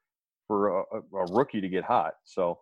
for 0.49 0.81
a, 0.81 0.83
a 1.15 1.33
rookie 1.33 1.61
to 1.61 1.69
get 1.69 1.85
hot. 1.85 2.15
So 2.25 2.59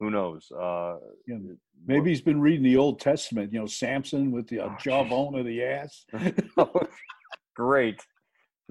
who 0.00 0.10
knows? 0.10 0.50
Uh, 0.52 0.96
yeah, 1.26 1.38
maybe 1.86 2.10
he's 2.10 2.20
been 2.20 2.40
reading 2.40 2.62
the 2.62 2.76
Old 2.76 3.00
Testament. 3.00 3.52
You 3.52 3.60
know, 3.60 3.66
Samson 3.66 4.30
with 4.30 4.46
the 4.48 4.60
uh, 4.60 4.68
oh, 4.70 4.76
jawbone 4.78 5.38
of 5.38 5.46
the 5.46 5.62
ass. 5.62 6.04
Great. 7.56 8.00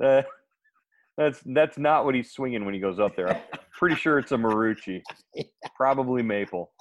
Uh, 0.01 0.21
that's 1.17 1.41
that's 1.47 1.79
not 1.79 2.05
what 2.05 2.13
he's 2.13 2.31
swinging 2.31 2.63
when 2.63 2.75
he 2.75 2.79
goes 2.79 2.99
up 2.99 3.15
there. 3.15 3.29
I'm 3.29 3.41
pretty 3.73 3.95
sure 3.95 4.19
it's 4.19 4.31
a 4.31 4.37
Marucci, 4.37 5.01
probably 5.75 6.21
maple. 6.21 6.71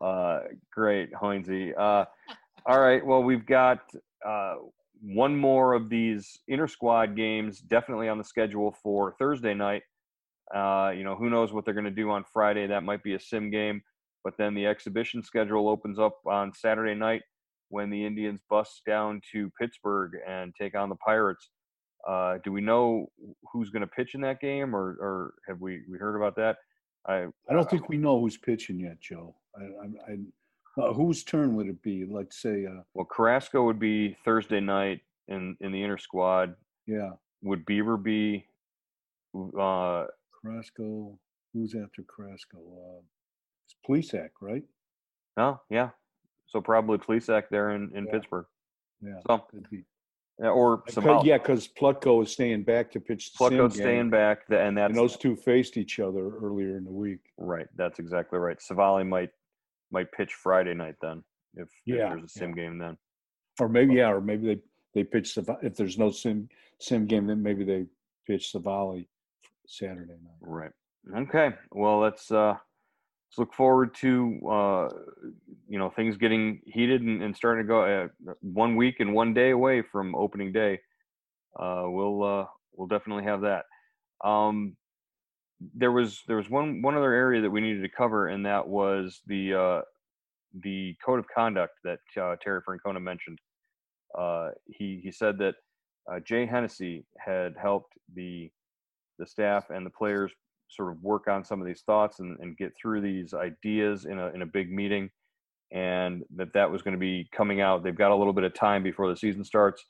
Uh, 0.00 0.40
great, 0.72 1.12
Hoinsey. 1.12 1.72
Uh, 1.76 2.04
all 2.66 2.80
right. 2.80 3.04
Well, 3.04 3.22
we've 3.22 3.46
got 3.46 3.80
uh, 4.26 4.54
one 5.00 5.36
more 5.36 5.74
of 5.74 5.88
these 5.88 6.38
inter 6.48 6.68
squad 6.68 7.16
games 7.16 7.58
definitely 7.60 8.08
on 8.08 8.18
the 8.18 8.24
schedule 8.24 8.76
for 8.82 9.14
Thursday 9.18 9.54
night. 9.54 9.82
Uh, 10.54 10.92
you 10.94 11.04
know, 11.04 11.16
who 11.16 11.30
knows 11.30 11.52
what 11.52 11.64
they're 11.64 11.74
going 11.74 11.84
to 11.84 11.90
do 11.90 12.10
on 12.10 12.24
Friday? 12.32 12.66
That 12.66 12.82
might 12.82 13.02
be 13.02 13.14
a 13.14 13.20
sim 13.20 13.50
game. 13.50 13.82
But 14.24 14.34
then 14.38 14.54
the 14.54 14.66
exhibition 14.66 15.22
schedule 15.22 15.68
opens 15.68 15.98
up 15.98 16.18
on 16.26 16.52
Saturday 16.52 16.94
night 16.94 17.22
when 17.70 17.90
the 17.90 18.04
Indians 18.04 18.40
bust 18.48 18.82
down 18.86 19.20
to 19.32 19.50
Pittsburgh 19.60 20.12
and 20.26 20.54
take 20.60 20.76
on 20.76 20.88
the 20.88 20.96
Pirates. 20.96 21.50
Uh, 22.06 22.38
do 22.44 22.52
we 22.52 22.60
know 22.60 23.06
who's 23.52 23.70
going 23.70 23.80
to 23.80 23.86
pitch 23.86 24.14
in 24.14 24.20
that 24.20 24.40
game, 24.40 24.74
or, 24.76 24.96
or 25.00 25.34
have 25.48 25.60
we, 25.60 25.82
we 25.88 25.98
heard 25.98 26.16
about 26.16 26.36
that? 26.36 26.56
I 27.06 27.26
I 27.48 27.52
don't 27.52 27.68
think 27.68 27.88
we 27.88 27.96
know 27.96 28.20
who's 28.20 28.36
pitching 28.36 28.78
yet, 28.78 29.00
Joe. 29.00 29.34
I, 29.56 29.62
I, 29.62 30.12
I 30.12 30.82
uh, 30.82 30.92
whose 30.92 31.24
turn 31.24 31.54
would 31.56 31.66
it 31.66 31.82
be? 31.82 32.06
Let's 32.08 32.40
say. 32.40 32.66
Uh, 32.66 32.82
well, 32.94 33.06
Carrasco 33.06 33.64
would 33.64 33.78
be 33.78 34.16
Thursday 34.24 34.60
night 34.60 35.00
in 35.28 35.56
in 35.60 35.72
the 35.72 35.82
inner 35.82 35.98
squad. 35.98 36.54
Yeah. 36.86 37.10
Would 37.42 37.64
Bieber 37.66 38.00
be? 38.00 38.46
Uh, 39.34 40.06
Carrasco. 40.44 41.18
Who's 41.54 41.74
after 41.74 42.02
Carrasco? 42.08 42.58
Uh, 42.58 43.02
it's 43.66 43.76
Plesac, 43.88 44.30
right? 44.40 44.62
Oh, 45.36 45.60
yeah. 45.70 45.90
So 46.46 46.60
probably 46.60 46.98
Plesac 46.98 47.44
there 47.50 47.70
in, 47.70 47.90
in 47.94 48.06
yeah. 48.06 48.12
Pittsburgh. 48.12 48.46
Yeah. 49.02 49.20
So. 49.26 49.44
Yeah, 50.40 50.48
or 50.48 50.82
somehow. 50.88 51.22
Yeah, 51.22 51.38
because 51.38 51.68
Plutko 51.68 52.22
is 52.22 52.32
staying 52.32 52.64
back 52.64 52.90
to 52.92 53.00
pitch. 53.00 53.32
The 53.32 53.38
Plutko's 53.38 53.74
staying 53.74 54.10
back, 54.10 54.40
and 54.48 54.76
that's 54.76 54.88
and 54.88 54.96
those 54.96 55.16
two 55.16 55.36
faced 55.36 55.76
each 55.76 56.00
other 56.00 56.36
earlier 56.36 56.78
in 56.78 56.84
the 56.84 56.90
week. 56.90 57.20
Right, 57.36 57.66
that's 57.76 57.98
exactly 57.98 58.38
right. 58.38 58.58
Civale 58.58 59.06
might 59.06 59.30
might 59.90 60.10
pitch 60.10 60.32
Friday 60.32 60.74
night 60.74 60.96
then, 61.02 61.22
if, 61.54 61.68
yeah, 61.84 61.94
if 61.94 62.10
there's 62.10 62.24
a 62.24 62.28
sim 62.28 62.54
yeah. 62.56 62.64
game 62.64 62.78
then. 62.78 62.96
Or 63.60 63.68
maybe 63.68 63.94
yeah, 63.94 64.10
or 64.10 64.20
maybe 64.20 64.46
they 64.46 64.60
they 64.94 65.04
pitch 65.04 65.38
if 65.62 65.76
there's 65.76 65.98
no 65.98 66.10
sim 66.10 66.48
sim 66.80 67.06
game, 67.06 67.26
then 67.26 67.42
maybe 67.42 67.64
they 67.64 67.84
pitch 68.26 68.52
Civale 68.52 69.06
Saturday 69.72 70.12
night. 70.22 70.36
Right. 70.40 70.70
Okay. 71.16 71.50
Well, 71.70 71.98
let's 71.98 72.30
uh, 72.30 72.54
let's 72.54 73.38
look 73.38 73.54
forward 73.54 73.94
to 73.96 74.40
uh, 74.48 74.88
you 75.68 75.78
know 75.78 75.90
things 75.90 76.16
getting 76.16 76.60
heated 76.66 77.00
and, 77.02 77.22
and 77.22 77.34
starting 77.34 77.64
to 77.64 77.68
go 77.68 78.10
uh, 78.28 78.32
one 78.42 78.76
week 78.76 78.96
and 79.00 79.14
one 79.14 79.32
day 79.32 79.50
away 79.50 79.82
from 79.82 80.14
opening 80.14 80.52
day. 80.52 80.78
Uh, 81.58 81.84
we'll 81.86 82.22
uh, 82.22 82.46
we'll 82.74 82.88
definitely 82.88 83.24
have 83.24 83.40
that. 83.42 83.64
Um, 84.22 84.76
there 85.74 85.92
was 85.92 86.22
there 86.26 86.36
was 86.36 86.50
one 86.50 86.82
one 86.82 86.94
other 86.94 87.12
area 87.12 87.40
that 87.40 87.50
we 87.50 87.60
needed 87.60 87.82
to 87.82 87.88
cover, 87.88 88.28
and 88.28 88.44
that 88.44 88.66
was 88.66 89.22
the 89.26 89.54
uh, 89.54 89.80
the 90.62 90.94
code 91.04 91.18
of 91.18 91.26
conduct 91.34 91.74
that 91.84 92.00
uh, 92.20 92.36
Terry 92.42 92.60
Francona 92.60 93.00
mentioned. 93.00 93.38
Uh, 94.18 94.50
he 94.66 95.00
he 95.02 95.10
said 95.10 95.38
that 95.38 95.54
uh, 96.10 96.20
Jay 96.20 96.44
Hennessy 96.46 97.06
had 97.18 97.54
helped 97.60 97.94
the 98.14 98.50
the 99.22 99.26
staff 99.26 99.70
and 99.70 99.86
the 99.86 99.90
players 99.90 100.32
sort 100.68 100.90
of 100.90 101.00
work 101.02 101.28
on 101.28 101.44
some 101.44 101.60
of 101.60 101.66
these 101.66 101.82
thoughts 101.86 102.18
and, 102.20 102.36
and 102.40 102.56
get 102.56 102.72
through 102.80 103.00
these 103.00 103.34
ideas 103.34 104.04
in 104.04 104.18
a 104.18 104.28
in 104.28 104.42
a 104.42 104.46
big 104.46 104.70
meeting, 104.70 105.08
and 105.70 106.22
that 106.36 106.52
that 106.54 106.70
was 106.70 106.82
going 106.82 106.94
to 106.94 107.00
be 107.00 107.28
coming 107.34 107.60
out. 107.60 107.84
They've 107.84 107.96
got 107.96 108.10
a 108.10 108.16
little 108.16 108.32
bit 108.32 108.44
of 108.44 108.54
time 108.54 108.82
before 108.82 109.08
the 109.08 109.16
season 109.16 109.44
starts, 109.44 109.84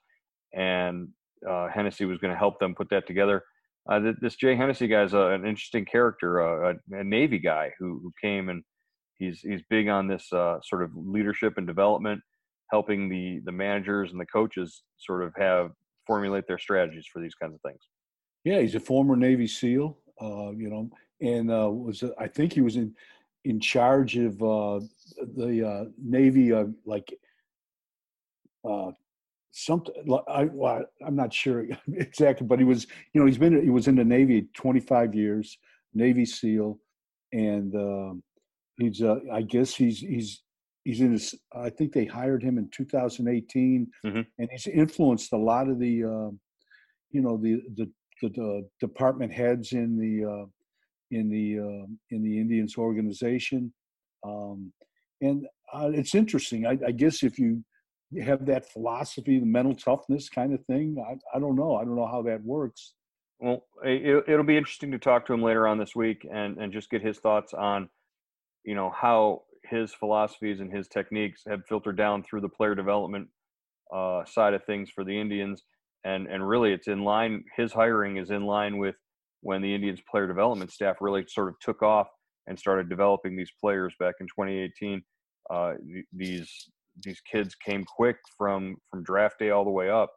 and 0.55 1.09
uh, 1.49 1.68
Hennessy 1.68 2.05
was 2.05 2.18
going 2.18 2.33
to 2.33 2.38
help 2.38 2.59
them 2.59 2.75
put 2.75 2.90
that 2.90 3.07
together. 3.07 3.42
Uh, 3.90 4.12
this 4.21 4.37
Jay 4.37 4.55
Hennessy 4.55 4.87
guy 4.87 5.03
is 5.03 5.12
an 5.12 5.45
interesting 5.45 5.85
character, 5.85 6.38
a, 6.38 6.75
a, 6.92 7.05
Navy 7.05 7.40
guy 7.40 7.73
who, 7.81 7.99
who 8.01 8.12
came 8.23 8.49
and 8.49 8.62
he's 9.18 9.40
he's 9.40 9.62
big 9.71 9.88
on 9.88 10.07
this 10.07 10.33
uh, 10.33 10.59
sort 10.62 10.83
of 10.85 10.90
leadership 10.95 11.55
and 11.57 11.66
development, 11.66 12.21
helping 12.71 13.09
the 13.09 13.40
the 13.45 13.53
managers 13.53 14.12
and 14.12 14.21
the 14.21 14.27
coaches 14.27 14.83
sort 14.99 15.25
of 15.25 15.33
have 15.37 15.71
formulate 16.07 16.45
their 16.47 16.59
strategies 16.59 17.07
for 17.12 17.21
these 17.21 17.35
kinds 17.35 17.55
of 17.55 17.61
things. 17.62 17.81
Yeah, 18.44 18.61
he's 18.61 18.74
a 18.74 18.81
former 18.81 19.16
Navy 19.16 19.46
SEAL, 19.46 19.96
uh, 20.20 20.50
you 20.50 20.68
know, 20.68 20.90
and 21.20 21.50
uh, 21.50 21.70
was 21.70 22.02
I 22.18 22.26
think 22.26 22.52
he 22.52 22.61
was 22.61 22.76
in 22.76 22.94
in 23.44 23.61
charge 23.61 24.16
of 24.16 24.38
the 24.38 25.92
Navy 25.98 26.52
like 26.85 27.12
something 29.52 29.94
I, 30.28 30.44
well, 30.44 30.85
I'm 31.07 31.14
not 31.14 31.33
sure 31.33 31.66
exactly, 31.92 32.46
but 32.46 32.59
he 32.59 32.64
was, 32.64 32.87
you 33.12 33.20
know, 33.20 33.26
he's 33.26 33.38
been, 33.38 33.62
he 33.62 33.70
was 33.70 33.87
in 33.87 33.94
the 33.94 34.05
Navy 34.05 34.48
25 34.55 35.14
years, 35.14 35.59
Navy 35.94 36.24
SEAL, 36.24 36.78
and 37.33 37.74
um, 37.74 38.22
he's, 38.78 39.02
uh, 39.02 39.16
I 39.33 39.42
guess 39.42 39.74
he's, 39.74 40.00
he's, 40.00 40.42
he's 40.85 41.00
in 41.00 41.12
his, 41.12 41.35
I 41.55 41.70
think 41.70 41.92
they 41.92 42.07
hired 42.07 42.42
him 42.42 42.59
in 42.59 42.68
2018, 42.70 43.87
mm-hmm. 44.05 44.20
and 44.38 44.48
he's 44.50 44.66
influenced 44.66 45.33
a 45.33 45.38
lot 45.38 45.68
of 45.68 45.78
the, 45.78 46.05
uh, 46.05 46.31
you 47.11 47.20
know, 47.20 47.37
the, 47.37 47.62
the, 47.76 47.90
the, 48.28 48.68
department 48.80 49.32
heads 49.32 49.72
in 49.72 49.98
the, 49.98 50.28
uh, 50.28 50.46
in 51.11 51.28
the, 51.28 51.58
uh, 51.58 51.87
in 52.11 52.22
the 52.22 52.38
Indians 52.38 52.76
organization. 52.76 53.72
Um, 54.24 54.72
and 55.20 55.46
uh, 55.72 55.90
it's 55.92 56.14
interesting. 56.14 56.66
I, 56.66 56.78
I 56.87 56.92
guess 56.92 57.22
if 57.22 57.38
you, 57.38 57.64
have 58.20 58.44
that 58.44 58.70
philosophy, 58.70 59.38
the 59.38 59.46
mental 59.46 59.74
toughness 59.74 60.28
kind 60.28 60.52
of 60.52 60.62
thing. 60.66 61.02
I, 61.08 61.14
I 61.35 61.40
don't 61.40 61.56
know. 61.56 61.76
I 61.76 61.85
don't 61.85 61.96
know 61.96 62.06
how 62.06 62.20
that 62.22 62.44
works. 62.44 62.92
Well, 63.40 63.64
it, 63.82 64.28
will 64.28 64.44
be 64.44 64.56
interesting 64.56 64.92
to 64.92 64.98
talk 64.98 65.26
to 65.26 65.32
him 65.32 65.42
later 65.42 65.66
on 65.66 65.78
this 65.78 65.96
week 65.96 66.26
and, 66.30 66.58
and 66.58 66.72
just 66.72 66.90
get 66.90 67.02
his 67.02 67.18
thoughts 67.18 67.52
on, 67.54 67.88
you 68.64 68.74
know, 68.74 68.90
how 68.94 69.42
his 69.64 69.92
philosophies 69.92 70.61
and 70.61 70.72
his 70.72 70.87
techniques 70.87 71.42
have 71.48 71.66
filtered 71.68 71.96
down 71.96 72.22
through 72.22 72.40
the 72.42 72.48
player 72.48 72.74
development 72.74 73.28
uh, 73.92 74.24
side 74.24 74.54
of 74.54 74.64
things 74.64 74.90
for 74.90 75.02
the 75.04 75.18
Indians. 75.18 75.64
And, 76.05 76.27
and 76.27 76.47
really 76.47 76.73
it's 76.73 76.88
in 76.88 77.05
line, 77.05 77.45
his 77.57 77.73
hiring 77.73 78.17
is 78.17 78.31
in 78.31 78.45
line 78.45 78.79
with 78.79 78.97
when 79.41 79.62
the 79.62 79.75
Indians 79.75 80.01
player 80.11 80.27
development 80.27 80.73
staff 80.73 80.97
really 81.01 81.25
sort 81.29 81.49
of 81.49 81.55
took 81.61 81.83
off 81.83 82.09
and 82.47 82.59
started 82.59 82.88
developing 82.88 83.37
these 83.37 83.53
players 83.61 83.95
back 83.99 84.15
in 84.21 84.27
2018. 84.27 85.03
Uh, 85.51 85.75
these 86.12 86.71
these 87.03 87.21
kids 87.21 87.55
came 87.55 87.85
quick 87.85 88.17
from 88.37 88.77
from 88.91 89.03
draft 89.03 89.38
day 89.38 89.51
all 89.51 89.65
the 89.65 89.71
way 89.71 89.91
up. 89.91 90.12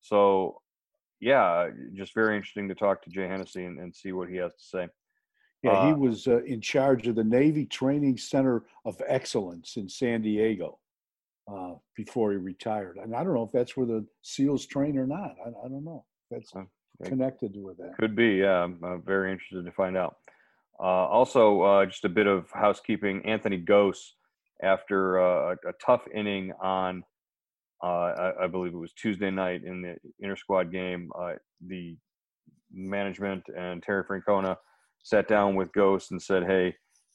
So 0.00 0.60
yeah, 1.20 1.68
just 1.94 2.14
very 2.14 2.36
interesting 2.36 2.68
to 2.68 2.74
talk 2.74 3.02
to 3.02 3.10
Jay 3.10 3.28
Hennessy 3.28 3.64
and, 3.64 3.78
and 3.78 3.94
see 3.94 4.12
what 4.12 4.28
he 4.28 4.36
has 4.36 4.52
to 4.52 4.64
say. 4.64 4.88
Yeah, 5.62 5.72
uh, 5.72 5.86
he 5.86 5.92
was 5.92 6.26
uh, 6.26 6.42
in 6.42 6.60
charge 6.60 7.06
of 7.06 7.14
the 7.14 7.24
Navy 7.24 7.64
Training 7.64 8.16
Center 8.16 8.64
of 8.84 9.00
Excellence 9.06 9.76
in 9.76 9.88
San 9.88 10.22
Diego 10.22 10.78
uh, 11.52 11.74
before 11.96 12.32
he 12.32 12.38
retired. 12.38 12.98
And 13.02 13.14
I 13.14 13.22
don't 13.24 13.34
know 13.34 13.44
if 13.44 13.52
that's 13.52 13.76
where 13.76 13.86
the 13.86 14.06
SEALs 14.22 14.66
train 14.66 14.96
or 14.98 15.06
not. 15.06 15.34
I, 15.44 15.48
I 15.48 15.68
don't 15.68 15.84
know. 15.84 16.04
That's 16.30 16.52
connected 17.04 17.52
with 17.56 17.78
that. 17.78 17.96
Could 17.98 18.16
be. 18.16 18.36
Yeah, 18.36 18.62
I'm 18.62 19.02
very 19.04 19.32
interested 19.32 19.64
to 19.64 19.72
find 19.72 19.96
out. 19.96 20.16
Uh, 20.80 21.06
also, 21.06 21.60
uh, 21.62 21.86
just 21.86 22.04
a 22.04 22.08
bit 22.08 22.26
of 22.26 22.50
housekeeping. 22.52 23.24
Anthony 23.26 23.62
Gose 23.62 24.12
after 24.62 25.20
uh, 25.20 25.54
a, 25.64 25.68
a, 25.68 25.72
tough 25.84 26.02
inning 26.14 26.52
on, 26.62 27.04
uh, 27.82 27.86
I, 27.86 28.44
I, 28.44 28.46
believe 28.46 28.72
it 28.72 28.78
was 28.78 28.92
Tuesday 28.92 29.30
night 29.30 29.62
in 29.64 29.82
the 29.82 29.96
inter 30.20 30.36
squad 30.36 30.72
game. 30.72 31.10
Uh, 31.18 31.34
the 31.66 31.96
management 32.72 33.44
and 33.56 33.82
Terry 33.82 34.04
Francona 34.04 34.56
sat 35.02 35.28
down 35.28 35.56
with 35.56 35.72
Gose 35.72 36.10
and 36.10 36.22
said, 36.22 36.44
"Hey, 36.44 36.74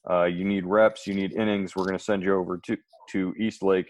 uh, 0.10 0.26
you 0.26 0.46
need 0.46 0.66
reps, 0.66 1.08
you 1.08 1.14
need 1.14 1.34
innings. 1.34 1.76
We're 1.76 1.86
going 1.86 1.98
to 1.98 2.04
send 2.04 2.24
you 2.24 2.36
over 2.36 2.58
to 2.58 2.78
to 3.12 3.34
East 3.38 3.64
Lake, 3.64 3.90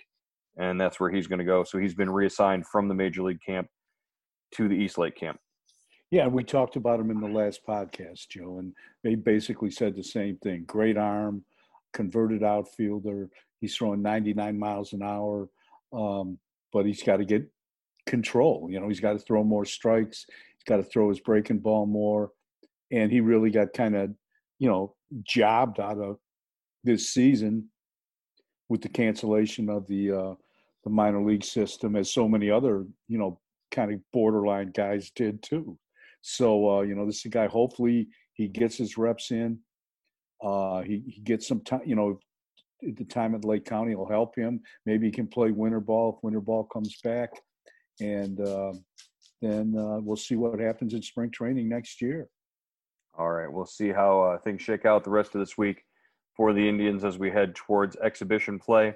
and 0.58 0.80
that's 0.80 1.00
where 1.00 1.10
he's 1.10 1.28
going 1.28 1.40
to 1.40 1.46
go." 1.46 1.64
So 1.64 1.78
he's 1.78 1.96
been 1.96 2.10
reassigned 2.10 2.68
from 2.68 2.88
the 2.88 2.96
major 2.96 3.24
league 3.24 3.42
camp 3.46 3.68
to 4.56 4.68
the 4.68 4.76
East 4.76 4.98
Lake 4.98 5.16
camp. 5.16 5.40
Yeah, 6.10 6.28
we 6.28 6.44
talked 6.44 6.78
about 6.78 7.00
him 7.00 7.12
in 7.12 7.20
the 7.20 7.28
last 7.28 7.62
podcast, 7.68 8.30
Joe, 8.30 8.60
and 8.60 8.74
they 9.04 9.16
basically 9.16 9.72
said 9.72 9.96
the 9.96 10.04
same 10.04 10.38
thing. 10.38 10.64
Great 10.66 10.98
arm, 10.98 11.44
converted 11.94 12.44
outfielder, 12.44 13.30
He's 13.60 13.76
throwing 13.76 14.02
99 14.02 14.58
miles 14.58 14.94
an 14.94 15.02
hour, 15.02 15.50
um, 15.94 16.38
but 16.72 16.86
he's 16.86 17.02
got 17.02 17.18
to 17.18 17.26
get 17.26 17.50
control. 18.06 18.68
You 18.70 18.80
know, 18.80 18.88
he's 18.88 19.00
got 19.00 19.14
to 19.14 19.20
throw 19.20 19.44
more 19.44 19.66
strikes. 19.66 20.26
He's 20.30 20.64
got 20.66 20.78
to 20.78 20.84
throw 20.84 21.10
his 21.10 21.20
breaking 21.20 21.60
ball 21.60 21.86
more, 21.86 22.32
and 22.92 23.12
he 23.12 23.20
really 23.20 23.50
got 23.50 23.74
kind 23.74 23.96
of, 23.96 24.12
you 24.60 24.70
know, 24.70 24.96
jobbed 25.24 25.80
out 25.80 26.00
of 26.00 26.18
this 26.84 27.10
season 27.10 27.70
with 28.70 28.82
the 28.82 28.90
cancellation 28.90 29.70
of 29.70 29.88
the 29.88 30.12
uh, 30.12 30.34
the 30.88 30.94
minor 30.94 31.22
league 31.22 31.44
system, 31.44 31.98
as 31.98 32.14
so 32.14 32.30
many 32.30 32.50
other, 32.50 32.86
you 33.10 33.18
know, 33.18 33.40
kind 33.72 33.92
of 33.92 34.00
borderline 34.14 34.72
guys 34.72 35.12
did 35.14 35.44
too. 35.44 35.78
So, 36.22 36.78
uh, 36.78 36.82
you 36.82 36.96
know, 36.96 37.06
this 37.06 37.18
is 37.18 37.26
a 37.26 37.30
guy. 37.30 37.48
Hopefully, 37.48 38.08
he 38.34 38.48
gets 38.48 38.78
his 38.78 38.98
reps 38.98 39.32
in. 39.32 39.60
Uh, 40.42 40.84
he, 40.84 41.04
he 41.06 41.22
gets 41.22 41.46
some 41.46 41.60
time. 41.60 41.82
You 41.86 41.96
know, 41.96 42.20
the 42.82 43.04
time 43.04 43.36
at 43.36 43.44
Lake 43.44 43.66
County 43.66 43.96
will 43.96 44.08
help 44.08 44.34
him. 44.38 44.62
Maybe 44.86 45.08
he 45.08 45.12
can 45.12 45.28
play 45.28 45.52
winter 45.52 45.82
ball 45.82 46.16
if 46.16 46.24
winter 46.24 46.40
ball 46.40 46.64
comes 46.64 46.96
back, 47.04 47.32
and 48.00 48.40
uh, 48.40 48.72
then 49.42 49.76
uh, 49.78 50.00
we'll 50.00 50.16
see 50.16 50.36
what 50.36 50.58
happens 50.60 50.94
in 50.94 51.02
spring 51.02 51.32
training 51.32 51.68
next 51.68 52.02
year. 52.02 52.30
All 53.18 53.30
right, 53.30 53.52
we'll 53.52 53.66
see 53.66 53.90
how 53.90 54.22
uh, 54.22 54.38
things 54.38 54.62
shake 54.62 54.86
out 54.86 55.04
the 55.04 55.10
rest 55.10 55.36
of 55.36 55.40
this 55.42 55.58
week 55.58 55.84
for 56.38 56.54
the 56.54 56.70
Indians 56.70 57.04
as 57.04 57.18
we 57.18 57.30
head 57.30 57.56
towards 57.56 57.98
exhibition 57.98 58.58
play. 58.58 58.94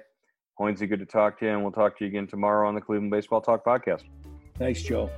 Hoynesy, 0.60 0.88
good 0.88 1.00
to 1.00 1.06
talk 1.06 1.38
to 1.40 1.46
you, 1.46 1.52
and 1.52 1.62
we'll 1.62 1.72
talk 1.72 1.98
to 1.98 2.04
you 2.04 2.08
again 2.08 2.26
tomorrow 2.26 2.68
on 2.68 2.74
the 2.74 2.80
Cleveland 2.80 3.10
Baseball 3.10 3.40
Talk 3.40 3.64
podcast. 3.64 4.02
Thanks, 4.58 4.82
Joe. 4.82 5.10